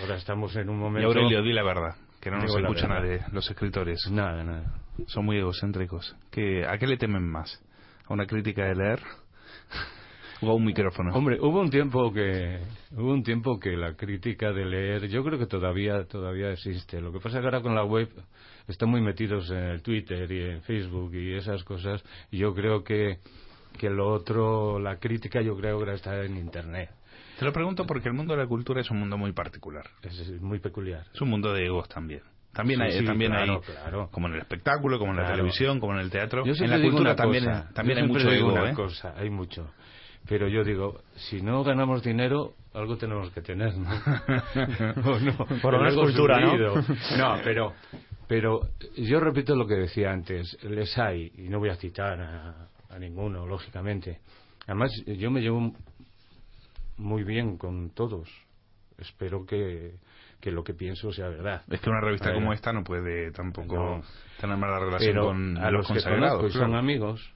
ahora 0.00 0.16
estamos 0.16 0.56
en 0.56 0.68
un 0.68 0.78
momento. 0.78 1.08
Y 1.08 1.12
Aurelio, 1.12 1.42
di 1.42 1.52
la 1.52 1.62
verdad, 1.62 1.94
que 2.20 2.30
no 2.30 2.38
nos 2.38 2.54
escucha 2.54 2.86
nadie, 2.86 3.20
los 3.32 3.48
escritores. 3.50 3.98
Nada, 4.10 4.44
nada. 4.44 4.74
Son 5.06 5.24
muy 5.24 5.38
egocéntricos. 5.38 6.14
¿Qué, 6.30 6.66
¿A 6.66 6.78
qué 6.78 6.86
le 6.86 6.96
temen 6.96 7.26
más? 7.26 7.62
¿A 8.06 8.12
una 8.12 8.26
crítica 8.26 8.64
de 8.64 8.74
leer? 8.74 9.00
o 10.42 10.54
un 10.54 10.64
micrófono. 10.64 11.14
Hombre, 11.14 11.38
hubo 11.40 11.60
un 11.60 11.70
tiempo 11.70 12.12
que 12.12 12.60
hubo 12.92 13.12
un 13.12 13.22
tiempo 13.22 13.58
que 13.58 13.76
la 13.76 13.94
crítica 13.94 14.52
de 14.52 14.64
leer, 14.64 15.08
yo 15.08 15.22
creo 15.24 15.38
que 15.38 15.46
todavía 15.46 16.04
todavía 16.04 16.52
existe. 16.52 17.00
Lo 17.00 17.12
que 17.12 17.20
pasa 17.20 17.38
es 17.38 17.40
que 17.42 17.46
ahora 17.46 17.62
con 17.62 17.74
la 17.74 17.84
web 17.84 18.08
están 18.68 18.90
muy 18.90 19.00
metidos 19.00 19.50
en 19.50 19.64
el 19.64 19.82
Twitter 19.82 20.30
y 20.30 20.42
en 20.42 20.62
Facebook 20.62 21.14
y 21.14 21.34
esas 21.34 21.64
cosas. 21.64 22.02
Y 22.30 22.38
yo 22.38 22.54
creo 22.54 22.84
que 22.84 23.18
que 23.78 23.88
lo 23.88 24.12
otro, 24.12 24.78
la 24.78 24.98
crítica, 24.98 25.40
yo 25.40 25.56
creo 25.56 25.82
que 25.84 25.92
está 25.92 26.22
en 26.22 26.36
Internet. 26.36 26.90
Te 27.40 27.46
lo 27.46 27.54
pregunto 27.54 27.86
porque 27.86 28.06
el 28.06 28.14
mundo 28.14 28.34
de 28.34 28.42
la 28.42 28.46
cultura 28.46 28.82
es 28.82 28.90
un 28.90 28.98
mundo 28.98 29.16
muy 29.16 29.32
particular. 29.32 29.82
Es, 30.02 30.42
muy 30.42 30.58
peculiar. 30.58 31.06
Es 31.14 31.22
un 31.22 31.30
mundo 31.30 31.54
de 31.54 31.64
egos 31.64 31.88
también. 31.88 32.20
También 32.52 32.82
hay, 32.82 33.02
también 33.02 33.32
hay 33.32 33.48
como 34.10 34.26
en 34.26 34.34
el 34.34 34.40
espectáculo, 34.40 34.98
como 34.98 35.12
en 35.12 35.22
la 35.22 35.30
televisión, 35.30 35.80
como 35.80 35.94
en 35.94 36.00
el 36.00 36.10
teatro. 36.10 36.44
en 36.44 36.70
la 36.70 36.78
cultura 36.78 37.16
también, 37.16 37.46
también 37.72 37.96
hay 38.00 38.06
mucho 38.06 38.30
ego. 38.30 38.66
¿eh? 38.66 38.74
cosa, 38.74 39.14
hay 39.16 39.30
mucho. 39.30 39.72
Pero 40.28 40.48
yo 40.48 40.62
digo, 40.64 41.00
si 41.14 41.40
no 41.40 41.64
ganamos 41.64 42.02
dinero, 42.02 42.56
algo 42.74 42.98
tenemos 42.98 43.30
que 43.30 43.40
tener, 43.40 43.72
¿no? 43.74 43.88
Por 45.62 45.74
una 45.76 45.94
cultura, 45.94 46.40
¿no? 46.40 46.74
no, 47.16 47.40
pero, 47.42 47.72
pero 48.28 48.60
yo 48.98 49.18
repito 49.18 49.56
lo 49.56 49.66
que 49.66 49.76
decía 49.76 50.10
antes. 50.10 50.58
Les 50.64 50.98
hay, 50.98 51.32
y 51.38 51.48
no 51.48 51.58
voy 51.58 51.70
a 51.70 51.76
citar 51.76 52.20
a, 52.20 52.68
a 52.90 52.98
ninguno, 52.98 53.46
lógicamente. 53.46 54.20
Además, 54.66 54.92
yo 55.06 55.30
me 55.30 55.40
llevo 55.40 55.72
muy 57.00 57.24
bien 57.24 57.56
con 57.56 57.90
todos. 57.90 58.28
Espero 58.98 59.46
que, 59.46 59.94
que 60.40 60.50
lo 60.50 60.62
que 60.62 60.74
pienso 60.74 61.12
sea 61.12 61.28
verdad. 61.28 61.62
Es 61.70 61.80
que 61.80 61.90
una 61.90 62.00
revista 62.00 62.32
como 62.32 62.52
esta 62.52 62.72
no 62.72 62.84
puede 62.84 63.32
tampoco 63.32 64.02
tener 64.40 64.56
mala 64.56 64.78
relación 64.78 65.16
con 65.16 65.58
a 65.58 65.70
los, 65.70 65.86
consagrados. 65.86 66.52
Que 66.52 66.58
son 66.58 66.74
amigos, 66.74 67.32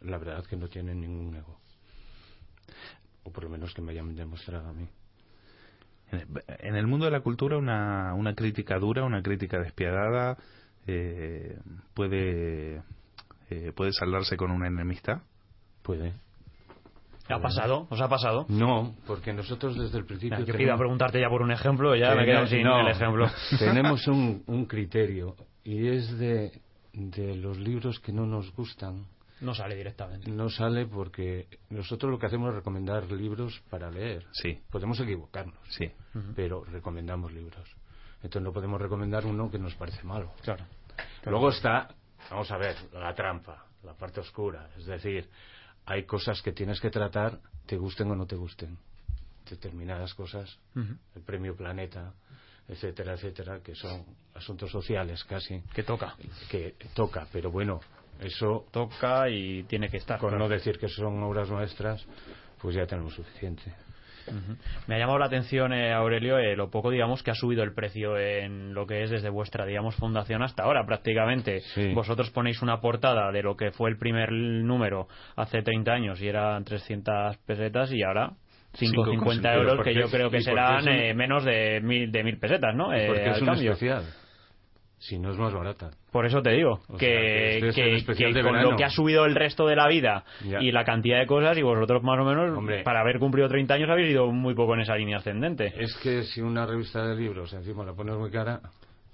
la 0.00 0.18
verdad 0.18 0.44
que 0.44 0.56
no 0.56 0.68
tienen 0.68 1.00
ningún 1.00 1.36
ego 1.36 1.60
o 3.22 3.30
por 3.32 3.44
lo 3.44 3.50
menos 3.50 3.74
que 3.74 3.82
me 3.82 3.92
hayan 3.92 4.14
demostrado 4.14 4.68
a 4.68 4.72
mí. 4.72 4.88
En 6.58 6.74
el 6.74 6.86
mundo 6.86 7.04
de 7.04 7.12
la 7.12 7.20
cultura 7.20 7.56
una, 7.56 8.14
una 8.14 8.34
crítica 8.34 8.78
dura, 8.78 9.04
una 9.04 9.22
crítica 9.22 9.60
despiadada, 9.60 10.38
eh, 10.86 11.56
puede 11.94 12.82
eh, 13.50 13.72
puede 13.74 13.92
saldarse 13.92 14.36
con 14.36 14.50
una 14.50 14.66
enemistad. 14.66 15.22
Puede. 15.82 16.14
¿Ha 17.30 17.40
pasado? 17.40 17.86
¿Os 17.90 18.00
ha 18.00 18.08
pasado? 18.08 18.46
No, 18.48 18.94
porque 19.06 19.32
nosotros 19.32 19.76
desde 19.78 19.98
el 19.98 20.04
principio. 20.06 20.44
que 20.44 20.62
iba 20.62 20.74
a 20.74 20.78
preguntarte 20.78 21.20
ya 21.20 21.28
por 21.28 21.42
un 21.42 21.52
ejemplo, 21.52 21.94
ya 21.96 22.14
me 22.14 22.24
quedo 22.24 22.46
sin 22.46 22.66
el 22.66 22.88
ejemplo. 22.88 23.28
Tenemos 23.58 24.06
un, 24.08 24.42
un 24.46 24.66
criterio 24.66 25.36
y 25.64 25.88
es 25.88 26.18
de, 26.18 26.60
de 26.92 27.36
los 27.36 27.58
libros 27.58 28.00
que 28.00 28.12
no 28.12 28.26
nos 28.26 28.52
gustan 28.54 29.06
no 29.40 29.54
sale 29.54 29.74
directamente. 29.74 30.30
No 30.30 30.48
sale 30.50 30.86
porque 30.86 31.48
nosotros 31.70 32.12
lo 32.12 32.18
que 32.18 32.26
hacemos 32.26 32.50
es 32.50 32.56
recomendar 32.56 33.10
libros 33.10 33.62
para 33.70 33.90
leer. 33.90 34.26
Sí. 34.32 34.60
Podemos 34.70 35.00
equivocarnos. 35.00 35.58
Sí. 35.70 35.90
Pero 36.36 36.62
recomendamos 36.64 37.32
libros. 37.32 37.74
Entonces 38.16 38.42
no 38.42 38.52
podemos 38.52 38.80
recomendar 38.80 39.24
uno 39.24 39.50
que 39.50 39.58
nos 39.58 39.74
parece 39.76 40.02
malo. 40.04 40.32
Claro. 40.42 40.64
Luego 41.24 41.48
está, 41.48 41.88
vamos 42.30 42.50
a 42.50 42.58
ver, 42.58 42.76
la 42.92 43.14
trampa, 43.14 43.64
la 43.82 43.94
parte 43.94 44.20
oscura. 44.20 44.68
Es 44.76 44.84
decir, 44.84 45.30
hay 45.86 46.04
cosas 46.04 46.42
que 46.42 46.52
tienes 46.52 46.80
que 46.80 46.90
tratar, 46.90 47.40
te 47.66 47.76
gusten 47.76 48.10
o 48.10 48.16
no 48.16 48.26
te 48.26 48.36
gusten. 48.36 48.78
Determinadas 49.48 50.14
cosas, 50.14 50.58
el 50.76 51.22
premio 51.22 51.56
Planeta, 51.56 52.12
etcétera, 52.68 53.14
etcétera, 53.14 53.60
que 53.60 53.74
son 53.74 54.04
asuntos 54.34 54.70
sociales 54.70 55.24
casi. 55.24 55.60
Que 55.74 55.82
toca. 55.82 56.14
Que 56.48 56.76
toca, 56.94 57.26
pero 57.32 57.50
bueno, 57.50 57.80
eso 58.20 58.66
toca 58.70 59.28
y 59.28 59.64
tiene 59.64 59.88
que 59.88 59.96
estar. 59.96 60.20
Con 60.20 60.38
no 60.38 60.48
decir 60.48 60.78
que 60.78 60.88
son 60.88 61.22
obras 61.22 61.48
nuestras, 61.50 62.04
pues 62.60 62.76
ya 62.76 62.86
tenemos 62.86 63.14
suficiente. 63.14 63.74
Me 64.86 64.94
ha 64.94 64.98
llamado 64.98 65.18
la 65.18 65.26
atención, 65.26 65.72
eh, 65.72 65.92
Aurelio, 65.92 66.38
eh, 66.38 66.56
lo 66.56 66.70
poco, 66.70 66.90
digamos, 66.90 67.22
que 67.22 67.30
ha 67.30 67.34
subido 67.34 67.62
el 67.62 67.72
precio 67.72 68.18
en 68.18 68.74
lo 68.74 68.86
que 68.86 69.02
es 69.02 69.10
desde 69.10 69.30
vuestra, 69.30 69.66
digamos, 69.66 69.96
fundación 69.96 70.42
hasta 70.42 70.64
ahora, 70.64 70.84
prácticamente. 70.86 71.62
Vosotros 71.94 72.30
ponéis 72.30 72.62
una 72.62 72.80
portada 72.80 73.32
de 73.32 73.42
lo 73.42 73.56
que 73.56 73.72
fue 73.72 73.90
el 73.90 73.98
primer 73.98 74.32
número 74.32 75.08
hace 75.36 75.62
30 75.62 75.92
años 75.92 76.20
y 76.20 76.28
eran 76.28 76.64
300 76.64 77.36
pesetas 77.38 77.92
y 77.92 78.02
ahora 78.02 78.32
5,50 78.78 79.54
euros, 79.54 79.84
que 79.84 79.94
yo 79.94 80.08
creo 80.08 80.30
que 80.30 80.40
serán 80.40 80.86
eh, 80.88 81.12
menos 81.14 81.44
de 81.44 81.80
mil, 81.80 82.10
de 82.12 82.22
mil 82.22 82.38
pesetas, 82.38 82.74
¿no? 82.74 82.86
porque 82.86 83.30
es 83.30 83.42
un 83.42 83.48
especial 83.50 84.04
si 85.00 85.18
no 85.18 85.32
es 85.32 85.38
más 85.38 85.52
barata. 85.52 85.90
Por 86.12 86.26
eso 86.26 86.42
te 86.42 86.50
digo, 86.50 86.80
que, 86.98 87.72
con 88.42 88.62
lo 88.62 88.76
que 88.76 88.84
ha 88.84 88.90
subido 88.90 89.24
el 89.24 89.34
resto 89.34 89.66
de 89.66 89.74
la 89.74 89.88
vida 89.88 90.24
y 90.60 90.70
la 90.72 90.84
cantidad 90.84 91.18
de 91.18 91.26
cosas, 91.26 91.56
y 91.56 91.62
vosotros 91.62 92.02
más 92.02 92.18
o 92.20 92.24
menos, 92.24 92.84
para 92.84 93.00
haber 93.00 93.18
cumplido 93.18 93.48
30 93.48 93.74
años, 93.74 93.90
habéis 93.90 94.10
ido 94.10 94.30
muy 94.30 94.54
poco 94.54 94.74
en 94.74 94.80
esa 94.80 94.94
línea 94.96 95.16
ascendente. 95.16 95.72
Es 95.78 95.96
que 95.96 96.24
si 96.24 96.42
una 96.42 96.66
revista 96.66 97.06
de 97.06 97.16
libros 97.16 97.52
encima 97.54 97.84
la 97.84 97.94
pones 97.94 98.16
muy 98.16 98.30
cara... 98.30 98.60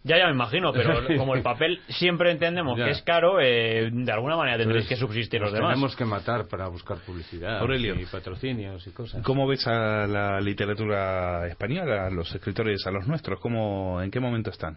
Ya, 0.02 0.18
ya 0.18 0.26
me 0.26 0.34
imagino, 0.34 0.72
pero 0.72 1.00
como 1.16 1.34
el 1.34 1.42
papel 1.42 1.80
siempre 1.88 2.30
entendemos 2.30 2.76
que 2.76 2.90
es 2.90 3.02
caro, 3.02 3.40
eh, 3.40 3.90
de 3.92 4.12
alguna 4.12 4.36
manera 4.36 4.56
tendréis 4.56 4.88
que 4.88 4.94
subsistir 4.94 5.40
los 5.40 5.52
demás. 5.52 5.70
Tenemos 5.70 5.96
que 5.96 6.04
matar 6.04 6.46
para 6.46 6.68
buscar 6.68 6.98
publicidad 6.98 7.60
y 7.68 8.06
patrocinios 8.06 8.86
y 8.86 8.90
cosas. 8.90 9.22
¿Cómo 9.24 9.48
ves 9.48 9.66
a 9.66 10.06
la 10.06 10.40
literatura 10.40 11.48
española, 11.48 12.06
a 12.06 12.10
los 12.10 12.32
escritores, 12.32 12.86
a 12.86 12.92
los 12.92 13.08
nuestros? 13.08 13.40
¿Cómo, 13.40 14.00
¿En 14.00 14.12
qué 14.12 14.20
momento 14.20 14.50
están? 14.50 14.76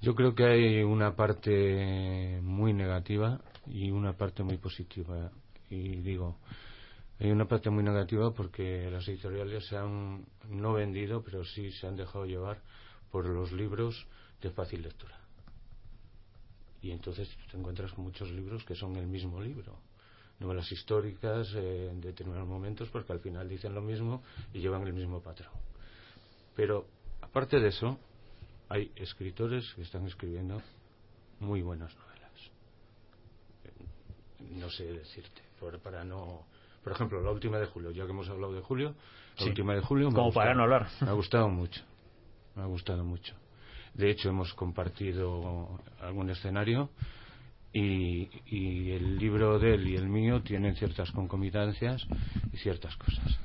Yo 0.00 0.14
creo 0.14 0.34
que 0.34 0.44
hay 0.44 0.82
una 0.82 1.16
parte 1.16 2.40
muy 2.42 2.72
negativa 2.72 3.40
y 3.66 3.90
una 3.90 4.12
parte 4.12 4.44
muy 4.44 4.56
positiva. 4.56 5.30
Y 5.70 5.96
digo, 5.96 6.38
hay 7.18 7.30
una 7.32 7.46
parte 7.46 7.68
muy 7.70 7.82
negativa 7.82 8.32
porque 8.32 8.88
las 8.90 9.08
editoriales 9.08 9.66
se 9.66 9.76
han 9.76 10.24
no 10.48 10.74
vendido, 10.74 11.22
pero 11.22 11.44
sí 11.44 11.72
se 11.72 11.88
han 11.88 11.96
dejado 11.96 12.26
llevar 12.26 12.60
por 13.10 13.26
los 13.26 13.50
libros 13.50 14.06
de 14.40 14.50
fácil 14.50 14.82
lectura. 14.82 15.18
Y 16.80 16.92
entonces 16.92 17.28
te 17.50 17.56
encuentras 17.56 17.92
con 17.92 18.04
muchos 18.04 18.30
libros 18.30 18.64
que 18.64 18.76
son 18.76 18.94
el 18.96 19.08
mismo 19.08 19.40
libro. 19.40 19.76
Novelas 20.38 20.70
históricas 20.70 21.52
eh, 21.56 21.88
en 21.90 22.00
determinados 22.00 22.48
momentos 22.48 22.88
porque 22.90 23.12
al 23.12 23.18
final 23.18 23.48
dicen 23.48 23.74
lo 23.74 23.82
mismo 23.82 24.22
y 24.54 24.60
llevan 24.60 24.86
el 24.86 24.92
mismo 24.92 25.20
patrón. 25.20 25.50
Pero 26.54 26.86
aparte 27.20 27.58
de 27.58 27.68
eso, 27.68 27.98
hay 28.68 28.90
escritores 28.96 29.72
que 29.74 29.82
están 29.82 30.06
escribiendo 30.06 30.60
muy 31.40 31.62
buenas 31.62 31.94
novelas. 31.96 32.18
No 34.56 34.70
sé 34.70 34.84
decirte, 34.84 35.42
para 35.82 36.04
no 36.04 36.44
Por 36.82 36.92
ejemplo, 36.92 37.20
la 37.22 37.30
última 37.30 37.58
de 37.58 37.66
julio, 37.66 37.90
ya 37.90 38.04
que 38.04 38.10
hemos 38.10 38.28
hablado 38.28 38.52
de 38.52 38.60
julio, 38.60 38.94
la 39.38 39.46
última 39.46 39.74
de 39.74 39.80
julio... 39.80 40.10
Como 40.10 40.32
para 40.32 40.54
no 40.54 40.64
hablar. 40.64 40.88
Me 41.00 41.08
ha 41.08 41.12
gustado 41.12 41.48
mucho, 41.48 41.82
me 42.54 42.62
ha 42.62 42.66
gustado 42.66 43.04
mucho. 43.04 43.34
De 43.94 44.10
hecho, 44.10 44.28
hemos 44.28 44.52
compartido 44.54 45.80
algún 46.00 46.30
escenario 46.30 46.90
y, 47.72 48.28
y, 48.46 48.92
el 48.92 49.18
libro 49.18 49.58
de 49.58 49.74
él 49.74 49.88
y 49.88 49.96
el 49.96 50.08
mío 50.08 50.42
tienen 50.42 50.76
ciertas 50.76 51.10
concomitancias 51.10 52.06
y 52.52 52.56
ciertas 52.58 52.96
cosas. 52.96 53.38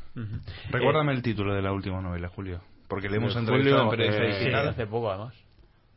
Recuérdame 0.69 1.13
el 1.13 1.21
título 1.21 1.53
de 1.53 1.61
la 1.61 1.71
última 1.71 2.01
novela, 2.01 2.29
Julio, 2.29 2.61
porque 2.93 3.09
le 3.09 3.17
hemos 3.17 3.35
entrevistado 3.35 3.91
en 3.91 4.01
eh, 4.01 4.55
hace 4.55 4.85
poco 4.85 5.09
además. 5.09 5.33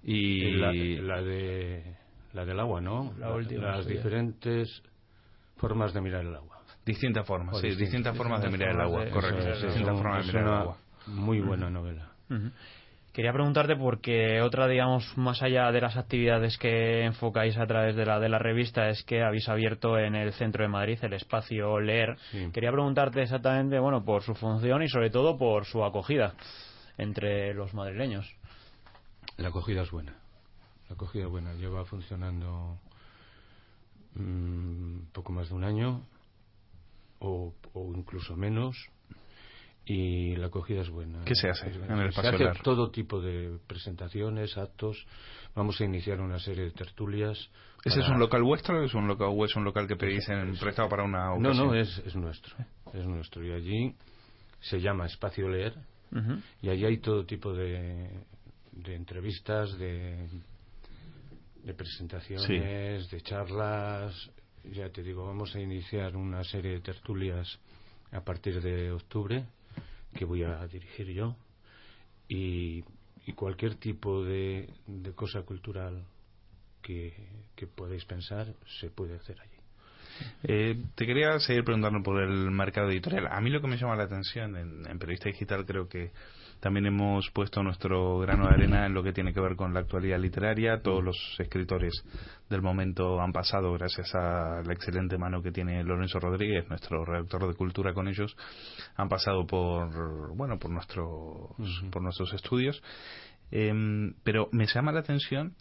Y 0.02 0.52
la, 0.52 0.70
de 1.20 1.82
la 2.32 2.46
del 2.46 2.58
agua, 2.58 2.80
¿no? 2.80 3.12
Las 3.18 3.86
diferentes 3.86 4.82
formas 5.56 5.92
de 5.92 6.00
mirar 6.00 6.24
el 6.24 6.34
agua. 6.34 6.56
Distintas 6.86 7.26
formas, 7.26 7.60
sí, 7.60 7.74
distintas, 7.74 8.16
formas 8.16 8.40
de 8.40 8.48
mirar 8.48 8.70
el 8.70 8.80
agua, 8.80 9.10
correcto. 9.10 9.66
distintas 9.66 9.94
formas 9.94 10.26
de 10.26 10.32
mirar 10.32 10.46
el 10.46 10.54
agua. 10.54 10.78
Muy 11.08 11.40
buena 11.40 11.68
novela. 11.68 12.12
Quería 13.12 13.32
preguntarte 13.32 13.76
porque 13.76 14.40
otra, 14.40 14.66
digamos, 14.68 15.04
más 15.18 15.42
allá 15.42 15.70
de 15.72 15.80
las 15.82 15.98
actividades 15.98 16.56
que 16.56 17.04
enfocáis 17.04 17.58
a 17.58 17.66
través 17.66 17.94
de 17.94 18.06
la, 18.06 18.20
de 18.20 18.30
la 18.30 18.38
revista 18.38 18.88
es 18.88 19.02
que 19.04 19.22
habéis 19.22 19.48
abierto 19.50 19.98
en 19.98 20.14
el 20.14 20.32
centro 20.32 20.62
de 20.62 20.68
Madrid 20.68 20.98
el 21.02 21.12
espacio 21.12 21.78
Leer. 21.78 22.16
Quería 22.54 22.72
preguntarte 22.72 23.22
exactamente, 23.22 23.78
bueno, 23.78 24.02
por 24.02 24.22
su 24.22 24.34
función 24.34 24.82
y 24.82 24.88
sobre 24.88 25.10
todo 25.10 25.36
por 25.36 25.66
su 25.66 25.84
acogida 25.84 26.34
entre 26.98 27.54
los 27.54 27.74
madrileños. 27.74 28.34
La 29.36 29.48
acogida 29.48 29.82
es 29.82 29.90
buena. 29.90 30.16
La 30.88 30.94
acogida 30.94 31.24
es 31.24 31.30
buena. 31.30 31.54
Lleva 31.54 31.84
funcionando 31.84 32.78
mm, 34.14 35.12
poco 35.12 35.32
más 35.32 35.48
de 35.48 35.54
un 35.54 35.64
año 35.64 36.06
o, 37.18 37.54
o 37.72 37.92
incluso 37.94 38.36
menos 38.36 38.76
y 39.88 40.34
la 40.34 40.48
acogida 40.48 40.82
es 40.82 40.90
buena. 40.90 41.24
¿Qué 41.24 41.36
se 41.36 41.48
hace 41.48 41.68
en 41.68 41.98
el 42.00 42.12
Se 42.12 42.26
hace 42.26 42.44
todo 42.62 42.90
tipo 42.90 43.20
de 43.20 43.58
presentaciones, 43.68 44.58
actos. 44.58 45.06
Vamos 45.54 45.80
a 45.80 45.84
iniciar 45.84 46.20
una 46.20 46.40
serie 46.40 46.64
de 46.64 46.70
tertulias. 46.72 47.38
¿Ese 47.84 48.00
es 48.00 48.08
un 48.08 48.18
local 48.18 48.42
vuestro 48.42 48.82
es 48.82 48.94
un 48.94 49.06
local, 49.06 49.28
o 49.30 49.44
es 49.44 49.54
un 49.54 49.62
local 49.62 49.86
que 49.86 49.94
pedís 49.94 50.28
en 50.28 50.56
prestado 50.56 50.88
para 50.88 51.04
una 51.04 51.34
ocasión? 51.34 51.56
No, 51.56 51.64
no, 51.66 51.74
es, 51.74 52.02
es 52.04 52.16
nuestro. 52.16 52.56
Es 52.92 53.06
nuestro. 53.06 53.44
Y 53.46 53.52
allí 53.52 53.94
se 54.60 54.80
llama 54.80 55.06
Espacio 55.06 55.48
Leer. 55.48 55.74
Y 56.62 56.68
allí 56.68 56.84
hay 56.84 56.98
todo 56.98 57.26
tipo 57.26 57.52
de, 57.52 58.08
de 58.72 58.94
entrevistas, 58.94 59.76
de, 59.78 60.28
de 61.64 61.74
presentaciones, 61.74 63.10
de 63.10 63.20
charlas. 63.22 64.30
Ya 64.72 64.88
te 64.90 65.02
digo, 65.02 65.26
vamos 65.26 65.54
a 65.54 65.60
iniciar 65.60 66.16
una 66.16 66.42
serie 66.44 66.72
de 66.72 66.80
tertulias 66.80 67.58
a 68.12 68.20
partir 68.20 68.60
de 68.60 68.92
octubre 68.92 69.44
que 70.14 70.24
voy 70.24 70.42
a 70.42 70.66
dirigir 70.66 71.08
yo 71.08 71.36
y, 72.28 72.82
cualquier 73.34 73.74
tipo 73.74 74.24
de, 74.24 74.68
cosa 75.14 75.42
cultural 75.42 76.04
que, 76.80 77.12
que 77.54 77.66
podéis 77.66 78.04
pensar 78.04 78.54
se 78.80 78.88
puede 78.88 79.16
hacer 79.16 79.40
allí. 79.40 79.55
Eh, 80.42 80.82
te 80.94 81.06
quería 81.06 81.38
seguir 81.38 81.64
preguntando 81.64 82.02
por 82.02 82.22
el 82.22 82.50
mercado 82.50 82.90
editorial. 82.90 83.28
A 83.30 83.40
mí 83.40 83.50
lo 83.50 83.60
que 83.60 83.68
me 83.68 83.76
llama 83.76 83.96
la 83.96 84.04
atención 84.04 84.56
en, 84.56 84.86
en 84.88 84.98
periodista 84.98 85.28
digital 85.28 85.64
creo 85.66 85.88
que 85.88 86.12
también 86.60 86.86
hemos 86.86 87.30
puesto 87.30 87.62
nuestro 87.62 88.18
grano 88.18 88.48
de 88.48 88.54
arena 88.54 88.86
en 88.86 88.94
lo 88.94 89.02
que 89.02 89.12
tiene 89.12 89.34
que 89.34 89.40
ver 89.40 89.56
con 89.56 89.74
la 89.74 89.80
actualidad 89.80 90.18
literaria. 90.18 90.80
Todos 90.80 91.04
los 91.04 91.16
escritores 91.38 91.92
del 92.48 92.62
momento 92.62 93.20
han 93.20 93.32
pasado, 93.32 93.72
gracias 93.74 94.14
a 94.14 94.62
la 94.64 94.72
excelente 94.72 95.18
mano 95.18 95.42
que 95.42 95.52
tiene 95.52 95.84
Lorenzo 95.84 96.18
Rodríguez, 96.18 96.68
nuestro 96.68 97.04
redactor 97.04 97.48
de 97.48 97.54
cultura 97.54 97.92
con 97.92 98.08
ellos, 98.08 98.36
han 98.96 99.08
pasado 99.08 99.46
por, 99.46 100.34
bueno, 100.34 100.58
por, 100.58 100.70
nuestros, 100.70 101.50
por 101.90 102.02
nuestros 102.02 102.32
estudios. 102.32 102.82
Em, 103.50 104.14
pero 104.24 104.48
me 104.50 104.66
llama 104.66 104.92
la 104.92 105.00
atención 105.00 105.54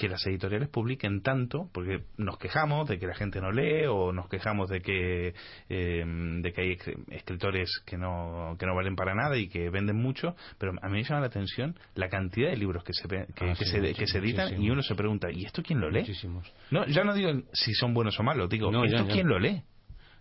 que 0.00 0.08
las 0.08 0.26
editoriales 0.26 0.70
publiquen 0.70 1.20
tanto, 1.20 1.68
porque 1.74 2.04
nos 2.16 2.38
quejamos 2.38 2.88
de 2.88 2.98
que 2.98 3.06
la 3.06 3.14
gente 3.14 3.38
no 3.38 3.52
lee 3.52 3.84
o 3.86 4.12
nos 4.12 4.30
quejamos 4.30 4.70
de 4.70 4.80
que 4.80 5.34
eh, 5.68 6.04
de 6.06 6.52
que 6.54 6.62
hay 6.62 6.78
escritores 7.10 7.70
que 7.84 7.98
no 7.98 8.56
que 8.58 8.64
no 8.64 8.74
valen 8.74 8.96
para 8.96 9.14
nada 9.14 9.36
y 9.36 9.48
que 9.50 9.68
venden 9.68 9.96
mucho, 9.96 10.34
pero 10.56 10.72
a 10.80 10.88
mí 10.88 10.92
me 10.92 11.02
llama 11.02 11.20
la 11.20 11.26
atención 11.26 11.78
la 11.96 12.08
cantidad 12.08 12.48
de 12.48 12.56
libros 12.56 12.82
que 12.82 12.94
se 12.94 13.06
que, 13.06 13.50
ah, 13.50 13.54
se, 13.54 13.92
que 13.92 14.06
se 14.06 14.18
editan 14.20 14.62
y 14.62 14.70
uno 14.70 14.82
se 14.82 14.94
pregunta 14.94 15.30
¿y 15.30 15.44
esto 15.44 15.62
quién 15.62 15.80
lo 15.80 15.90
lee? 15.90 16.00
Muchísimos. 16.00 16.50
No, 16.70 16.86
ya 16.86 17.04
no 17.04 17.12
digo 17.12 17.42
si 17.52 17.74
son 17.74 17.92
buenos 17.92 18.18
o 18.18 18.22
malos, 18.22 18.48
digo 18.48 18.70
¿esto 18.82 19.06
quién 19.06 19.28
lo 19.28 19.38
lee? 19.38 19.62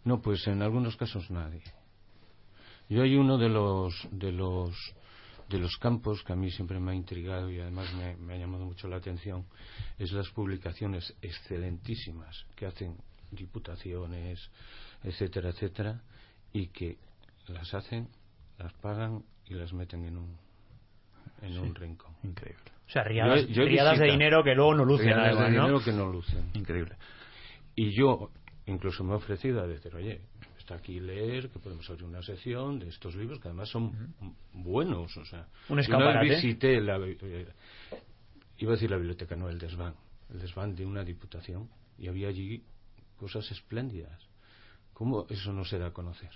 No, 0.04 0.22
pues 0.22 0.46
en 0.48 0.62
algunos 0.62 0.98
casos 0.98 1.32
nadie. 1.32 1.62
Yo 2.90 3.04
hay 3.04 3.16
uno 3.16 3.38
de 3.38 3.48
los 3.48 3.94
de 4.12 4.34
los 4.34 4.76
de 5.50 5.58
los 5.58 5.78
campos 5.78 6.24
que 6.24 6.34
a 6.34 6.36
mí 6.36 6.52
siempre 6.52 6.80
me 6.80 6.92
ha 6.92 6.96
intrigado 6.96 7.50
y 7.50 7.60
además 7.60 7.92
me, 7.94 8.34
ha 8.34 8.38
llamado 8.38 8.66
mucho 8.66 8.88
la 8.88 8.98
atención 8.98 9.46
es 9.98 10.12
las 10.12 10.30
publicaciones 10.30 11.16
excelentísimas 11.22 12.46
que 12.56 12.68
hacen 12.68 12.96
diputaciones, 13.32 14.40
etcétera, 15.04 15.50
etcétera, 15.50 16.02
y 16.54 16.68
que 16.68 16.98
las 17.48 17.74
hacen, 17.74 18.10
las 18.58 18.74
pagan 18.74 19.24
y 19.46 19.56
las 19.56 19.74
meten 19.74 20.06
en 20.06 20.18
un 20.18 20.38
en 21.42 21.58
un 21.58 21.74
rincón. 21.74 22.14
Increíble. 22.24 22.64
O 22.88 22.92
sea, 22.92 23.04
riadas, 23.04 23.48
de 23.48 24.06
dinero 24.06 24.44
que 24.44 24.54
luego 24.56 24.76
no 24.76 24.84
lucen. 24.84 25.08
Riadas 25.08 25.40
de 25.40 25.46
dinero 25.52 25.80
que 25.84 25.92
no 25.94 26.12
lucen. 26.12 26.50
Increíble. 26.54 26.96
Y 27.76 27.92
yo 27.92 28.30
incluso 28.66 29.04
me 29.04 29.14
he 29.14 29.16
ofrecido 29.16 29.62
a 29.62 29.68
decir, 29.68 29.96
oye, 29.96 30.22
aquí 30.72 31.00
leer, 31.00 31.50
que 31.50 31.60
podemos 31.60 31.90
abrir 31.90 32.06
una 32.06 32.22
sección 32.22 32.80
de 32.80 32.90
estos 32.90 33.16
libros 33.16 33.40
que 33.40 33.48
además 33.48 33.70
son 33.70 34.14
buenos. 34.54 35.16
O 35.18 35.26
sea, 35.26 35.48
un 35.70 35.80
escaparate. 35.80 36.26
Una 36.28 36.36
visité 36.36 36.82
la, 36.82 36.98
eh, 36.98 37.48
iba 38.58 38.72
a 38.72 38.76
decir 38.76 38.90
la 38.90 38.98
biblioteca, 38.98 39.36
no, 39.36 39.50
el 39.50 39.60
desván, 39.60 39.96
el 40.32 40.40
desván 40.40 40.76
de 40.76 40.86
una 40.86 41.04
diputación 41.04 41.70
y 41.98 42.08
había 42.08 42.30
allí 42.30 42.64
cosas 43.18 43.50
espléndidas. 43.52 44.28
¿Cómo 44.94 45.26
eso 45.30 45.54
no 45.54 45.64
se 45.64 45.80
da 45.80 45.88
a 45.88 45.94
conocer? 45.94 46.32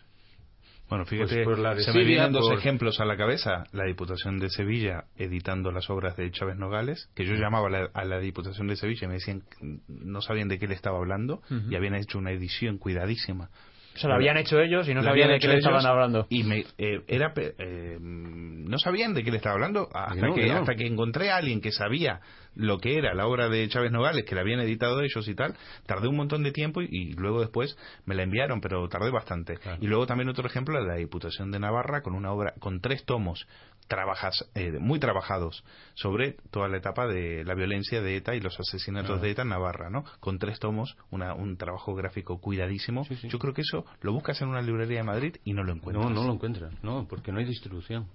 Bueno, 0.89 1.05
fíjate, 1.05 1.43
pues 1.43 1.85
se 1.85 1.93
me 1.93 2.03
vienen 2.03 2.33
dos 2.33 2.51
ejemplos 2.51 2.99
a 2.99 3.05
la 3.05 3.17
cabeza. 3.17 3.63
La 3.71 3.85
Diputación 3.85 4.37
de 4.39 4.49
Sevilla 4.49 5.05
editando 5.15 5.71
las 5.71 5.89
obras 5.89 6.15
de 6.17 6.29
Chávez 6.29 6.57
Nogales, 6.57 7.09
que 7.15 7.25
yo 7.25 7.33
llamaba 7.33 7.89
a 7.93 8.05
la, 8.05 8.19
Diputación 8.19 8.67
de 8.67 8.75
Sevilla 8.75 9.05
y 9.05 9.07
me 9.07 9.13
decían 9.15 9.43
no 9.87 10.21
sabían 10.21 10.49
de 10.49 10.59
qué 10.59 10.67
le 10.67 10.75
estaba 10.75 10.97
hablando 10.97 11.41
y 11.69 11.75
habían 11.75 11.95
hecho 11.95 12.19
una 12.19 12.31
edición 12.31 12.77
cuidadísima 12.77 13.49
se 13.95 14.07
lo 14.07 14.15
habían 14.15 14.37
hecho 14.37 14.59
ellos 14.59 14.87
y 14.87 14.93
no 14.93 15.03
sabían 15.03 15.29
de 15.29 15.39
qué 15.39 15.47
le 15.47 15.57
estaban 15.57 15.85
hablando. 15.85 16.25
Y 16.29 16.43
me, 16.43 16.65
eh, 16.77 17.01
era, 17.07 17.33
eh, 17.35 17.97
no 17.99 18.77
sabían 18.79 19.13
de 19.13 19.23
qué 19.23 19.31
le 19.31 19.37
estaba 19.37 19.55
hablando 19.55 19.89
hasta, 19.93 20.33
que, 20.33 20.51
hasta 20.51 20.75
que 20.75 20.87
encontré 20.87 21.31
a 21.31 21.37
alguien 21.37 21.61
que 21.61 21.71
sabía 21.71 22.19
lo 22.55 22.79
que 22.79 22.97
era 22.97 23.13
la 23.13 23.27
obra 23.27 23.49
de 23.49 23.67
Chávez 23.67 23.91
Nogales, 23.91 24.25
que 24.25 24.35
la 24.35 24.41
habían 24.41 24.59
editado 24.59 25.01
ellos 25.01 25.27
y 25.27 25.35
tal. 25.35 25.55
Tardé 25.85 26.07
un 26.07 26.15
montón 26.15 26.43
de 26.43 26.51
tiempo 26.51 26.81
y, 26.81 27.13
luego 27.13 27.41
después 27.41 27.77
me 28.05 28.15
la 28.15 28.23
enviaron, 28.23 28.61
pero 28.61 28.87
tardé 28.89 29.11
bastante. 29.11 29.57
Y 29.81 29.87
luego 29.87 30.05
también 30.05 30.29
otro 30.29 30.47
ejemplo 30.47 30.79
de 30.79 30.87
la 30.87 30.95
Diputación 30.95 31.51
de 31.51 31.59
Navarra 31.59 32.01
con 32.01 32.15
una 32.15 32.31
obra, 32.31 32.53
con 32.59 32.81
tres 32.81 33.05
tomos 33.05 33.47
trabajas, 33.87 34.49
eh, 34.55 34.71
muy 34.79 34.99
trabajados 34.99 35.63
sobre 35.93 36.37
toda 36.51 36.67
la 36.67 36.77
etapa 36.77 37.07
de 37.07 37.43
la 37.43 37.53
violencia 37.53 38.01
de 38.01 38.15
ETA 38.15 38.35
y 38.35 38.39
los 38.39 38.57
asesinatos 38.59 39.21
de 39.21 39.31
ETA 39.31 39.41
en 39.43 39.49
Navarra, 39.49 39.89
¿no? 39.89 40.05
Con 40.19 40.39
tres 40.39 40.59
tomos, 40.59 40.95
una, 41.11 41.33
un 41.33 41.57
trabajo 41.57 41.93
gráfico 41.93 42.39
cuidadísimo. 42.39 43.05
Yo 43.23 43.39
creo 43.39 43.53
que 43.53 43.61
eso 43.61 43.85
lo 44.01 44.13
buscas 44.13 44.41
en 44.41 44.49
una 44.49 44.61
librería 44.61 44.99
de 44.99 45.03
Madrid 45.03 45.35
y 45.43 45.53
no 45.53 45.63
lo 45.63 45.73
encuentras. 45.73 46.05
No, 46.05 46.13
no 46.13 46.27
lo 46.27 46.33
encuentras, 46.33 46.73
no, 46.83 47.07
porque 47.07 47.31
no 47.31 47.39
hay 47.39 47.45
distribución 47.45 48.07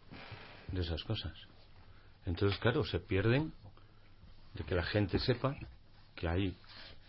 de 0.72 0.80
esas 0.80 1.02
cosas. 1.04 1.32
Entonces, 2.26 2.58
claro, 2.58 2.84
se 2.84 3.00
pierden 3.00 3.52
de 4.58 4.64
que 4.64 4.74
la 4.74 4.82
gente 4.82 5.18
sepa 5.18 5.56
que 6.14 6.28
hay 6.28 6.56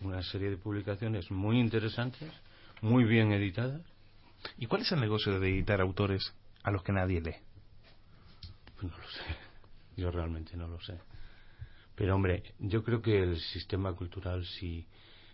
una 0.00 0.22
serie 0.22 0.50
de 0.50 0.56
publicaciones 0.56 1.30
muy 1.30 1.58
interesantes, 1.58 2.32
muy 2.80 3.04
bien 3.04 3.32
editadas. 3.32 3.82
¿Y 4.56 4.66
cuál 4.66 4.82
es 4.82 4.92
el 4.92 5.00
negocio 5.00 5.38
de 5.38 5.50
editar 5.50 5.80
autores 5.80 6.32
a 6.62 6.70
los 6.70 6.82
que 6.82 6.92
nadie 6.92 7.20
lee? 7.20 7.36
No 8.80 8.88
lo 8.88 9.08
sé. 9.10 9.36
Yo 9.96 10.10
realmente 10.10 10.56
no 10.56 10.68
lo 10.68 10.80
sé. 10.80 10.98
Pero 11.94 12.14
hombre, 12.14 12.54
yo 12.58 12.82
creo 12.82 13.02
que 13.02 13.22
el 13.22 13.38
sistema 13.38 13.92
cultural, 13.92 14.46
si, 14.46 14.86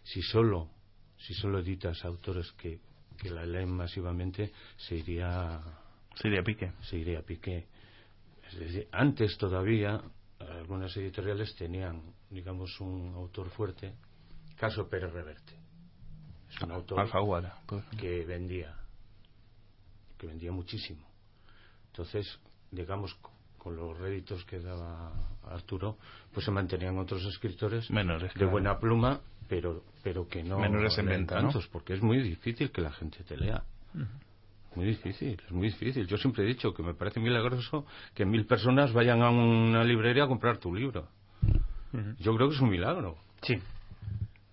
si 0.03 0.23
solo 0.23 0.71
si 1.19 1.35
solo 1.35 1.61
editas 1.61 2.05
autores 2.05 2.53
que, 2.53 2.81
que 3.17 3.31
la 3.31 3.47
leen 3.47 3.71
masivamente, 3.71 4.53
se 4.77 4.97
iría 4.97 5.61
se 6.15 6.29
iría 6.29 6.41
a 6.41 6.45
pique. 6.45 6.73
Se 6.83 6.97
iría 6.97 7.21
a 7.21 7.23
pique. 7.23 7.67
Es 8.51 8.59
decir, 8.59 8.89
antes 8.93 9.37
todavía 9.39 10.01
algunas 10.67 10.97
editoriales 10.97 11.55
tenían, 11.55 12.03
digamos, 12.29 12.81
un 12.81 13.15
autor 13.15 13.51
fuerte, 13.51 13.95
caso 14.57 14.89
Pérez 14.89 15.13
Reverte. 15.13 15.53
Es 16.51 16.61
un 16.61 16.73
autor 16.73 17.09
pues. 17.67 17.85
que 17.97 18.25
vendía, 18.25 18.75
que 20.19 20.27
vendía 20.27 20.51
muchísimo. 20.51 21.07
Entonces, 21.87 22.41
digamos, 22.73 23.17
con 23.59 23.77
los 23.77 23.97
réditos 23.97 24.45
que 24.45 24.59
daba 24.59 25.13
Arturo, 25.45 25.99
pues 26.35 26.45
se 26.45 26.51
mantenían 26.51 26.99
otros 26.99 27.25
escritores 27.27 27.89
Menores, 27.89 28.35
de 28.35 28.45
buena 28.45 28.81
pluma, 28.81 29.21
pero 29.49 29.85
pero 30.03 30.27
que 30.27 30.43
no 30.43 30.59
menores 30.59 30.99
en 30.99 31.07
venta, 31.07 31.37
tantos, 31.37 31.69
porque 31.69 31.95
es 31.95 32.03
muy 32.03 32.21
difícil 32.21 32.73
que 32.73 32.81
la 32.81 32.91
gente 32.91 33.23
te 33.23 33.37
lea. 33.37 33.63
Muy 34.77 34.87
difícil, 34.87 35.41
es 35.43 35.53
muy 35.53 35.69
difícil. 35.69 36.07
Yo 36.07 36.19
siempre 36.19 36.45
he 36.45 36.47
dicho 36.47 36.75
que 36.75 36.83
me 36.83 36.93
parece 36.93 37.19
milagroso 37.19 37.87
que 38.15 38.27
mil 38.27 38.45
personas 38.45 38.93
vayan 38.93 39.23
a 39.23 39.31
una 39.31 39.83
librería 39.83 40.25
a 40.25 40.29
comprar 40.29 40.59
tu 40.59 40.73
libro. 40.75 41.09
Yo 42.19 42.37
creo 42.37 42.51
que 42.51 42.57
es 42.57 42.61
un 42.61 42.69
milagro. 42.69 43.17
Sí. 43.41 43.55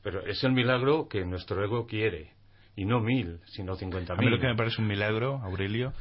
Pero 0.01 0.25
es 0.25 0.41
el 0.45 0.53
milagro 0.53 1.09
que 1.09 1.25
nuestro 1.25 1.61
ego 1.61 1.85
quiere. 1.85 2.31
Y 2.77 2.85
no 2.85 3.01
mil, 3.01 3.41
sino 3.47 3.75
cincuenta 3.75 4.15
mil. 4.15 4.27
A 4.27 4.29
mí 4.29 4.35
lo 4.35 4.41
que 4.41 4.47
me 4.47 4.55
parece 4.55 4.81
un 4.81 4.87
milagro, 4.87 5.41
Aurelio, 5.43 5.91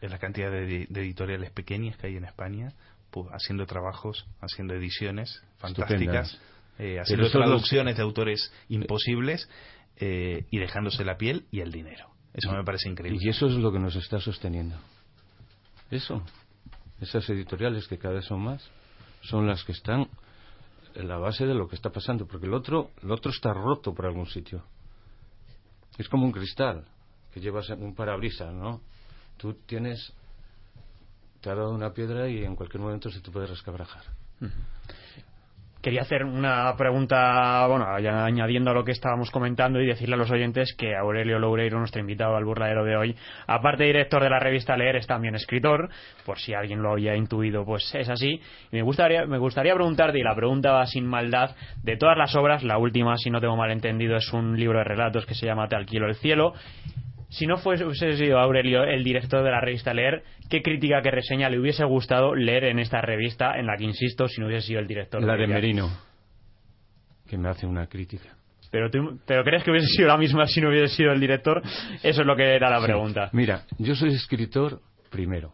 es 0.00 0.08
la 0.08 0.18
cantidad 0.18 0.52
de, 0.52 0.86
editoriales 0.94 1.50
pequeñas 1.50 1.96
que 1.96 2.06
hay 2.06 2.16
en 2.16 2.24
España, 2.24 2.72
haciendo 3.32 3.66
trabajos, 3.66 4.24
haciendo 4.40 4.74
ediciones 4.74 5.42
fantásticas, 5.56 6.40
eh, 6.78 7.00
haciendo 7.00 7.28
traducciones 7.28 7.96
de 7.96 8.02
autores 8.04 8.52
imposibles 8.68 9.50
eh, 9.96 10.46
y 10.48 10.58
dejándose 10.58 11.04
la 11.04 11.16
piel 11.16 11.46
y 11.50 11.58
el 11.58 11.72
dinero. 11.72 12.17
Eso 12.32 12.52
me 12.52 12.64
parece 12.64 12.88
increíble. 12.88 13.20
Y 13.22 13.28
eso 13.28 13.46
es 13.46 13.54
lo 13.54 13.72
que 13.72 13.78
nos 13.78 13.96
está 13.96 14.20
sosteniendo. 14.20 14.76
Eso. 15.90 16.22
Esas 17.00 17.28
editoriales 17.30 17.86
que 17.88 17.98
cada 17.98 18.14
vez 18.14 18.26
son 18.26 18.40
más 18.40 18.68
son 19.22 19.46
las 19.46 19.64
que 19.64 19.72
están 19.72 20.06
en 20.94 21.08
la 21.08 21.16
base 21.16 21.46
de 21.46 21.54
lo 21.54 21.68
que 21.68 21.76
está 21.76 21.90
pasando, 21.90 22.26
porque 22.26 22.46
el 22.46 22.54
otro, 22.54 22.90
el 23.02 23.10
otro 23.10 23.30
está 23.30 23.52
roto 23.52 23.94
por 23.94 24.06
algún 24.06 24.26
sitio. 24.26 24.62
Es 25.96 26.08
como 26.08 26.24
un 26.24 26.32
cristal 26.32 26.84
que 27.32 27.40
llevas 27.40 27.68
en 27.70 27.82
un 27.82 27.94
parabrisas, 27.94 28.52
¿no? 28.52 28.80
Tú 29.36 29.54
tienes, 29.66 30.12
te 31.40 31.50
ha 31.50 31.54
dado 31.54 31.70
una 31.70 31.92
piedra 31.92 32.28
y 32.28 32.44
en 32.44 32.56
cualquier 32.56 32.82
momento 32.82 33.10
se 33.10 33.20
te 33.20 33.30
puede 33.30 33.46
rescabrajar 33.46 34.04
quería 35.82 36.02
hacer 36.02 36.24
una 36.24 36.74
pregunta, 36.76 37.66
bueno, 37.68 37.86
añadiendo 37.86 38.70
a 38.70 38.74
lo 38.74 38.84
que 38.84 38.92
estábamos 38.92 39.30
comentando 39.30 39.80
y 39.80 39.86
decirle 39.86 40.14
a 40.14 40.18
los 40.18 40.30
oyentes 40.30 40.74
que 40.76 40.96
Aurelio 40.96 41.38
Loureiro, 41.38 41.78
nuestro 41.78 42.00
invitado 42.00 42.36
al 42.36 42.44
burladero 42.44 42.84
de 42.84 42.96
hoy, 42.96 43.16
aparte 43.46 43.84
de 43.84 43.88
director 43.88 44.22
de 44.22 44.30
la 44.30 44.40
revista 44.40 44.76
Leer, 44.76 44.96
es 44.96 45.06
también 45.06 45.34
escritor, 45.34 45.88
por 46.26 46.38
si 46.38 46.54
alguien 46.54 46.82
lo 46.82 46.92
había 46.92 47.14
intuido, 47.14 47.64
pues 47.64 47.94
es 47.94 48.08
así. 48.08 48.40
Y 48.72 48.76
me 48.76 48.82
gustaría, 48.82 49.26
me 49.26 49.38
gustaría 49.38 49.74
preguntarte, 49.74 50.18
y 50.18 50.22
la 50.22 50.34
pregunta 50.34 50.72
va 50.72 50.86
sin 50.86 51.06
maldad, 51.06 51.54
de 51.82 51.96
todas 51.96 52.18
las 52.18 52.34
obras, 52.34 52.64
la 52.64 52.78
última, 52.78 53.16
si 53.16 53.30
no 53.30 53.40
tengo 53.40 53.56
mal 53.56 53.70
entendido, 53.70 54.16
es 54.16 54.32
un 54.32 54.58
libro 54.58 54.78
de 54.78 54.84
relatos 54.84 55.26
que 55.26 55.34
se 55.34 55.46
llama 55.46 55.68
Te 55.68 55.76
alquilo 55.76 56.06
el 56.06 56.16
cielo, 56.16 56.54
si 57.28 57.46
no 57.46 57.58
fuese 57.58 57.84
sido 58.16 58.38
Aurelio 58.38 58.84
el 58.84 59.04
director 59.04 59.44
de 59.44 59.50
la 59.50 59.60
revista 59.60 59.92
Leer, 59.92 60.22
¿qué 60.48 60.62
crítica, 60.62 61.02
qué 61.02 61.10
reseña 61.10 61.50
le 61.50 61.58
hubiese 61.58 61.84
gustado 61.84 62.34
leer 62.34 62.64
en 62.64 62.78
esta 62.78 63.00
revista 63.00 63.58
en 63.58 63.66
la 63.66 63.76
que 63.76 63.84
insisto 63.84 64.28
si 64.28 64.40
no 64.40 64.46
hubiese 64.46 64.68
sido 64.68 64.80
el 64.80 64.86
director? 64.86 65.22
La 65.22 65.36
de, 65.36 65.46
Merino, 65.46 65.90
que 67.26 67.36
me 67.36 67.48
hace 67.48 67.66
una 67.66 67.86
crítica. 67.86 68.36
Pero, 68.70 68.90
tú, 68.90 69.18
¿Pero 69.26 69.44
crees 69.44 69.62
que 69.64 69.70
hubiese 69.70 69.88
sido 69.88 70.08
la 70.08 70.16
misma 70.16 70.46
si 70.46 70.60
no 70.60 70.68
hubiese 70.68 70.94
sido 70.94 71.12
el 71.12 71.20
director? 71.20 71.62
Eso 72.02 72.20
es 72.20 72.26
lo 72.26 72.36
que 72.36 72.54
era 72.54 72.70
la 72.70 72.84
pregunta. 72.84 73.30
Mira, 73.32 73.64
yo 73.78 73.94
soy 73.94 74.14
escritor 74.14 74.80
primero 75.10 75.52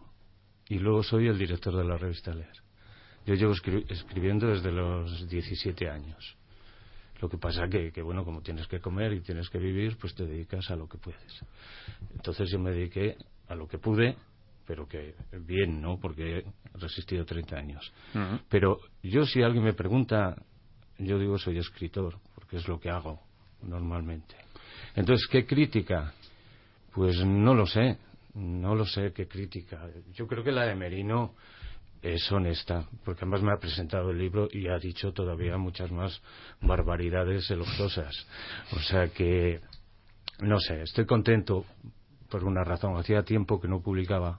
y 0.68 0.78
luego 0.78 1.02
soy 1.02 1.28
el 1.28 1.38
director 1.38 1.76
de 1.76 1.84
la 1.84 1.96
revista 1.96 2.32
Leer. 2.32 2.64
Yo 3.26 3.34
llevo 3.34 3.52
escribiendo 3.52 4.48
desde 4.48 4.70
los 4.70 5.28
17 5.28 5.88
años. 5.88 6.36
Lo 7.20 7.28
que 7.28 7.38
pasa 7.38 7.68
que, 7.68 7.92
que, 7.92 8.02
bueno, 8.02 8.24
como 8.24 8.42
tienes 8.42 8.66
que 8.66 8.80
comer 8.80 9.12
y 9.12 9.20
tienes 9.20 9.48
que 9.48 9.58
vivir, 9.58 9.96
pues 9.96 10.14
te 10.14 10.26
dedicas 10.26 10.70
a 10.70 10.76
lo 10.76 10.88
que 10.88 10.98
puedes. 10.98 11.44
Entonces 12.14 12.50
yo 12.50 12.58
me 12.58 12.70
dediqué 12.70 13.16
a 13.48 13.54
lo 13.54 13.68
que 13.68 13.78
pude, 13.78 14.16
pero 14.66 14.88
que 14.88 15.14
bien, 15.40 15.80
¿no? 15.80 15.98
Porque 15.98 16.38
he 16.38 16.44
resistido 16.78 17.24
30 17.24 17.56
años. 17.56 17.92
Pero 18.48 18.78
yo 19.02 19.24
si 19.26 19.42
alguien 19.42 19.64
me 19.64 19.74
pregunta, 19.74 20.36
yo 20.98 21.18
digo 21.18 21.38
soy 21.38 21.58
escritor, 21.58 22.18
porque 22.34 22.56
es 22.56 22.68
lo 22.68 22.80
que 22.80 22.90
hago 22.90 23.20
normalmente. 23.62 24.34
Entonces, 24.94 25.26
¿qué 25.28 25.46
crítica? 25.46 26.12
Pues 26.92 27.24
no 27.24 27.54
lo 27.54 27.66
sé, 27.66 27.98
no 28.34 28.74
lo 28.74 28.86
sé 28.86 29.12
qué 29.12 29.26
crítica. 29.26 29.88
Yo 30.14 30.26
creo 30.26 30.44
que 30.44 30.52
la 30.52 30.64
de 30.64 30.74
Merino 30.74 31.34
es 32.04 32.30
honesta, 32.30 32.84
porque 33.02 33.22
además 33.22 33.42
me 33.42 33.52
ha 33.52 33.56
presentado 33.56 34.10
el 34.10 34.18
libro 34.18 34.46
y 34.50 34.68
ha 34.68 34.78
dicho 34.78 35.12
todavía 35.12 35.56
muchas 35.56 35.90
más 35.90 36.20
barbaridades 36.60 37.50
elogiosas. 37.50 38.14
O 38.72 38.78
sea 38.80 39.08
que, 39.08 39.60
no 40.40 40.60
sé, 40.60 40.82
estoy 40.82 41.06
contento 41.06 41.64
por 42.28 42.44
una 42.44 42.62
razón. 42.62 42.98
Hacía 42.98 43.22
tiempo 43.22 43.58
que 43.58 43.68
no 43.68 43.80
publicaba. 43.80 44.38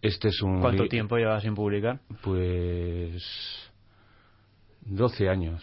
Este 0.00 0.28
es 0.28 0.40
un 0.40 0.60
¿Cuánto 0.60 0.86
tiempo 0.86 1.16
llevas 1.16 1.42
sin 1.42 1.56
publicar? 1.56 1.98
Pues 2.22 3.20
12 4.82 5.28
años. 5.28 5.60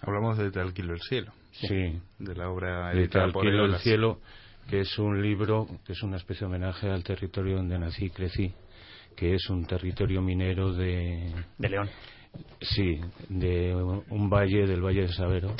Hablamos 0.00 0.38
de 0.38 0.52
Te 0.52 0.60
alquilo 0.60 0.94
el 0.94 1.00
cielo. 1.00 1.32
Sí. 1.50 2.00
De 2.20 2.34
la 2.36 2.48
obra 2.48 2.90
de 2.90 3.08
Te 3.08 3.18
alquilo 3.18 3.64
el 3.64 3.78
cielo, 3.78 4.20
que 4.70 4.82
es 4.82 4.98
un 5.00 5.20
libro 5.20 5.66
que 5.84 5.94
es 5.94 6.02
una 6.04 6.16
especie 6.16 6.46
de 6.46 6.54
homenaje 6.54 6.88
al 6.88 7.02
territorio 7.02 7.56
donde 7.56 7.76
nací 7.76 8.04
y 8.04 8.10
crecí 8.10 8.54
que 9.16 9.34
es 9.34 9.48
un 9.48 9.66
territorio 9.66 10.20
minero 10.20 10.72
de... 10.72 11.32
De 11.58 11.68
León. 11.68 11.88
Sí, 12.60 13.00
de 13.28 13.74
un 13.74 14.28
valle, 14.28 14.66
del 14.66 14.82
Valle 14.82 15.02
de 15.02 15.08
Sabero, 15.08 15.54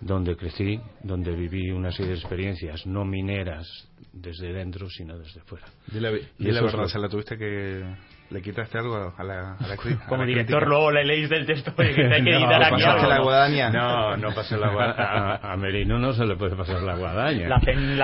donde 0.00 0.34
crecí, 0.34 0.80
donde 1.02 1.32
viví 1.32 1.70
una 1.70 1.92
serie 1.92 2.12
de 2.12 2.18
experiencias 2.18 2.86
no 2.86 3.04
mineras 3.04 3.68
desde 4.12 4.52
dentro, 4.52 4.88
sino 4.88 5.18
desde 5.18 5.40
fuera. 5.42 5.66
Y 5.92 6.00
la, 6.00 6.12
y 6.38 6.50
la 6.50 6.62
verdad, 6.62 6.86
¿se 6.86 6.98
la 6.98 7.08
tuviste 7.08 7.36
que 7.36 7.84
le 8.30 8.42
quitaste 8.42 8.78
algo 8.78 9.12
a 9.16 9.22
la, 9.22 9.56
a 9.56 9.66
la, 9.66 9.76
Como 10.08 10.24
director 10.26 10.66
luego 10.66 10.90
le 10.90 11.04
leéis 11.04 11.28
del 11.28 11.46
texto 11.46 11.72
y 11.82 11.94
que 11.94 12.06
hay 12.06 12.24
que 12.24 12.30
quitar 12.38 12.62
aquí 12.62 12.82
algo. 12.82 13.08
la 13.08 13.20
guadaña? 13.20 13.70
No, 13.70 14.16
no 14.16 14.34
pasé 14.34 14.56
la 14.56 14.70
guadaña. 14.70 15.52
A, 15.52 15.56
Merino 15.56 15.98
no 15.98 16.12
se 16.12 16.24
le 16.24 16.36
puede 16.36 16.56
pasar 16.56 16.82
la 16.82 16.96
guadaña. 16.96 17.48
La, 17.48 17.60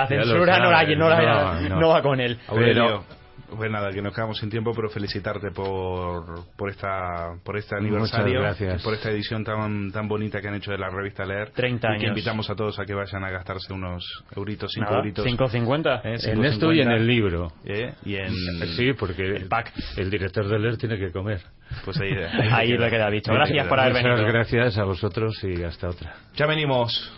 censura 0.07 0.59
no, 0.59 0.71
la, 0.71 0.85
no, 0.85 1.81
no, 1.81 1.89
va 1.89 2.03
con 2.03 2.21
él. 2.21 2.39
Pero, 2.49 3.05
pues 3.49 3.71
nada, 3.71 3.91
que 3.91 4.03
nos 4.03 4.15
quedamos 4.15 4.39
sin 4.39 4.51
tiempo, 4.51 4.73
pero 4.75 4.89
felicitarte 4.89 5.51
por, 5.51 6.47
por, 6.57 6.71
esta, 6.71 7.35
por 7.45 7.57
este 7.57 7.77
aniversario, 7.77 8.43
por 8.83 8.95
esta 8.95 9.11
edición 9.11 9.45
tan, 9.45 9.91
tan 9.93 10.09
bonita 10.09 10.41
que 10.41 10.49
han 10.49 10.55
hecho 10.55 10.71
de 10.71 10.79
la 10.79 10.91
revista 10.91 11.25
Leer. 11.25 11.51
30 11.51 11.89
años. 11.89 12.03
Y 12.03 12.05
que 12.05 12.09
invitamos 12.09 12.49
a 12.51 12.55
todos 12.55 12.79
a 12.79 12.85
que 12.85 12.95
vayan 12.95 13.25
a 13.25 13.31
gastarse 13.31 13.73
unos 13.73 14.05
euritos, 14.35 14.73
5 14.75 14.95
euritos. 14.95 15.27
5.50. 15.27 16.01
¿Eh? 16.05 16.33
En 16.33 16.45
esto 16.45 16.73
y 16.73 16.81
en 16.81 16.91
el 16.91 17.07
libro. 17.07 17.53
¿Eh? 17.65 17.93
Y 18.05 18.17
en, 18.17 18.33
sí, 18.77 18.93
porque 18.93 19.23
el, 19.23 19.49
pack. 19.49 19.73
el 19.97 20.11
director 20.11 20.49
de 20.49 20.59
Leer 20.59 20.77
tiene 20.77 20.99
que 20.99 21.11
comer. 21.13 21.41
Pues 21.85 22.01
ahí, 22.01 22.11
ahí, 22.53 22.77
le 22.77 22.91
queda 22.91 23.11
dicho. 23.11 23.33
Gracias 23.33 23.67
por 23.67 23.81
haber 23.81 23.95
venido. 23.95 24.17
Muchas 24.17 24.33
gracias 24.33 24.79
a 24.79 24.85
vosotros 24.85 25.43
y 25.45 25.63
hasta 25.63 25.89
otra. 25.89 26.15
Ya 26.35 26.47
venimos. 26.47 27.13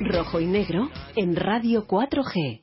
Rojo 0.00 0.40
y 0.40 0.46
negro 0.46 0.88
en 1.14 1.36
Radio 1.36 1.86
4G. 1.86 2.62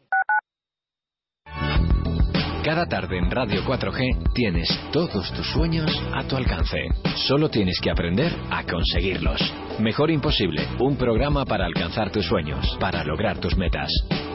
Cada 2.63 2.85
tarde 2.85 3.17
en 3.17 3.31
Radio 3.31 3.61
4G 3.63 4.33
tienes 4.33 4.67
todos 4.91 5.31
tus 5.33 5.47
sueños 5.47 5.91
a 6.13 6.23
tu 6.27 6.35
alcance. 6.35 6.77
Solo 7.27 7.49
tienes 7.49 7.79
que 7.81 7.89
aprender 7.89 8.33
a 8.49 8.63
conseguirlos. 8.63 9.39
Mejor 9.79 10.11
Imposible, 10.11 10.67
un 10.79 10.97
programa 10.97 11.45
para 11.45 11.65
alcanzar 11.65 12.11
tus 12.11 12.25
sueños, 12.25 12.77
para 12.79 13.03
lograr 13.03 13.39
tus 13.39 13.57
metas. 13.57 13.89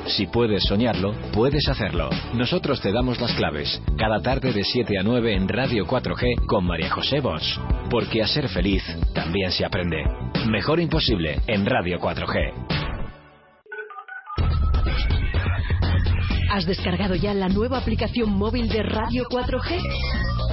Si 0.09 0.27
puedes 0.27 0.65
soñarlo, 0.65 1.15
puedes 1.33 1.69
hacerlo. 1.69 2.09
Nosotros 2.35 2.81
te 2.81 2.93
damos 2.93 3.21
las 3.21 3.33
claves. 3.35 3.81
Cada 3.99 4.21
tarde 4.21 4.53
de 4.53 4.65
7 4.65 4.99
a 4.99 5.03
9 5.03 5.35
en 5.35 5.49
Radio 5.49 5.87
4G 5.87 6.47
con 6.47 6.67
María 6.67 6.91
José 6.91 7.21
Bosch. 7.21 7.59
Porque 7.91 8.23
a 8.23 8.27
ser 8.27 8.49
feliz 8.49 8.83
también 9.15 9.51
se 9.51 9.65
aprende. 9.65 10.05
Mejor 10.49 10.81
Imposible 10.81 11.41
en 11.47 11.67
Radio 11.67 11.99
4G. 11.99 12.79
¿Has 16.51 16.65
descargado 16.65 17.15
ya 17.15 17.35
la 17.35 17.49
nueva 17.49 17.79
aplicación 17.79 18.31
móvil 18.31 18.69
de 18.69 18.83
Radio 18.83 19.25
4G? 19.31 19.79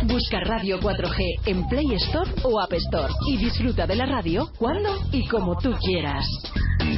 Busca 0.03 0.41
Radio 0.41 0.79
4G 0.79 1.47
en 1.47 1.67
Play 1.69 1.93
Store 1.95 2.29
o 2.43 2.59
App 2.59 2.73
Store 2.73 3.13
y 3.27 3.37
disfruta 3.37 3.87
de 3.87 3.95
la 3.95 4.05
radio 4.05 4.49
cuando 4.57 4.89
y 5.13 5.25
como 5.27 5.57
tú 5.57 5.71
quieras. 5.81 6.25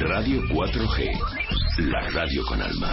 Radio 0.00 0.42
4G, 0.50 1.37
la 1.78 2.00
radio 2.10 2.44
con 2.44 2.60
alma. 2.60 2.88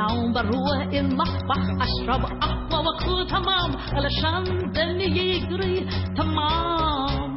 نوم 0.00 0.32
بروح 0.32 0.82
المطبخ 0.92 1.64
اشرب 1.80 2.24
قهوه 2.40 2.80
واكون 2.80 3.26
تمام 3.26 3.76
علشان 3.92 4.72
دني 4.72 5.04
يجري 5.04 5.86
تمام 6.16 7.34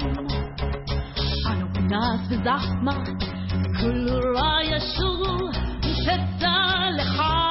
أنا 1.47 1.65
والناس 1.76 2.21
بزحمه 2.32 3.04
كل 3.82 4.08
رايه 4.36 4.78
شغل 4.97 5.52
ستة 6.06 6.89
لخمسة 6.89 7.42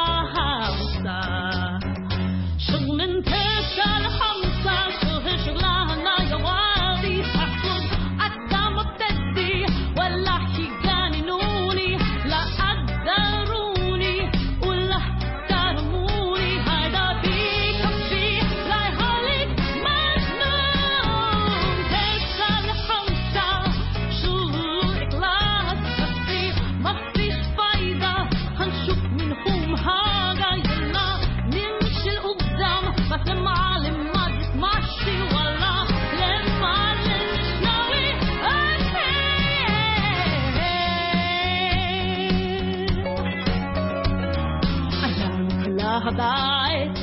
عمرها 46.03 46.17
بعد 46.17 46.99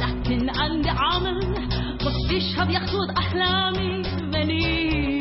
لكن 0.00 0.50
عندي 0.50 0.90
عمل 0.90 1.40
بطيشها 2.00 2.64
بياخد 2.64 3.10
أحلامي 3.18 4.02
بني 4.32 5.18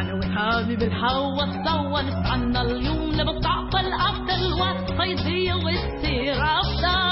أنا 0.00 0.14
وهابي 0.14 0.76
بالهوا 0.76 1.44
تسوى 1.44 2.02
نسعى 2.02 2.62
اليوم 2.62 3.10
نبطع 3.14 3.62
بالأفضل 3.72 4.52
والصيدية 4.52 5.54
والسيرة 5.54 6.60
أفضل 6.60 7.11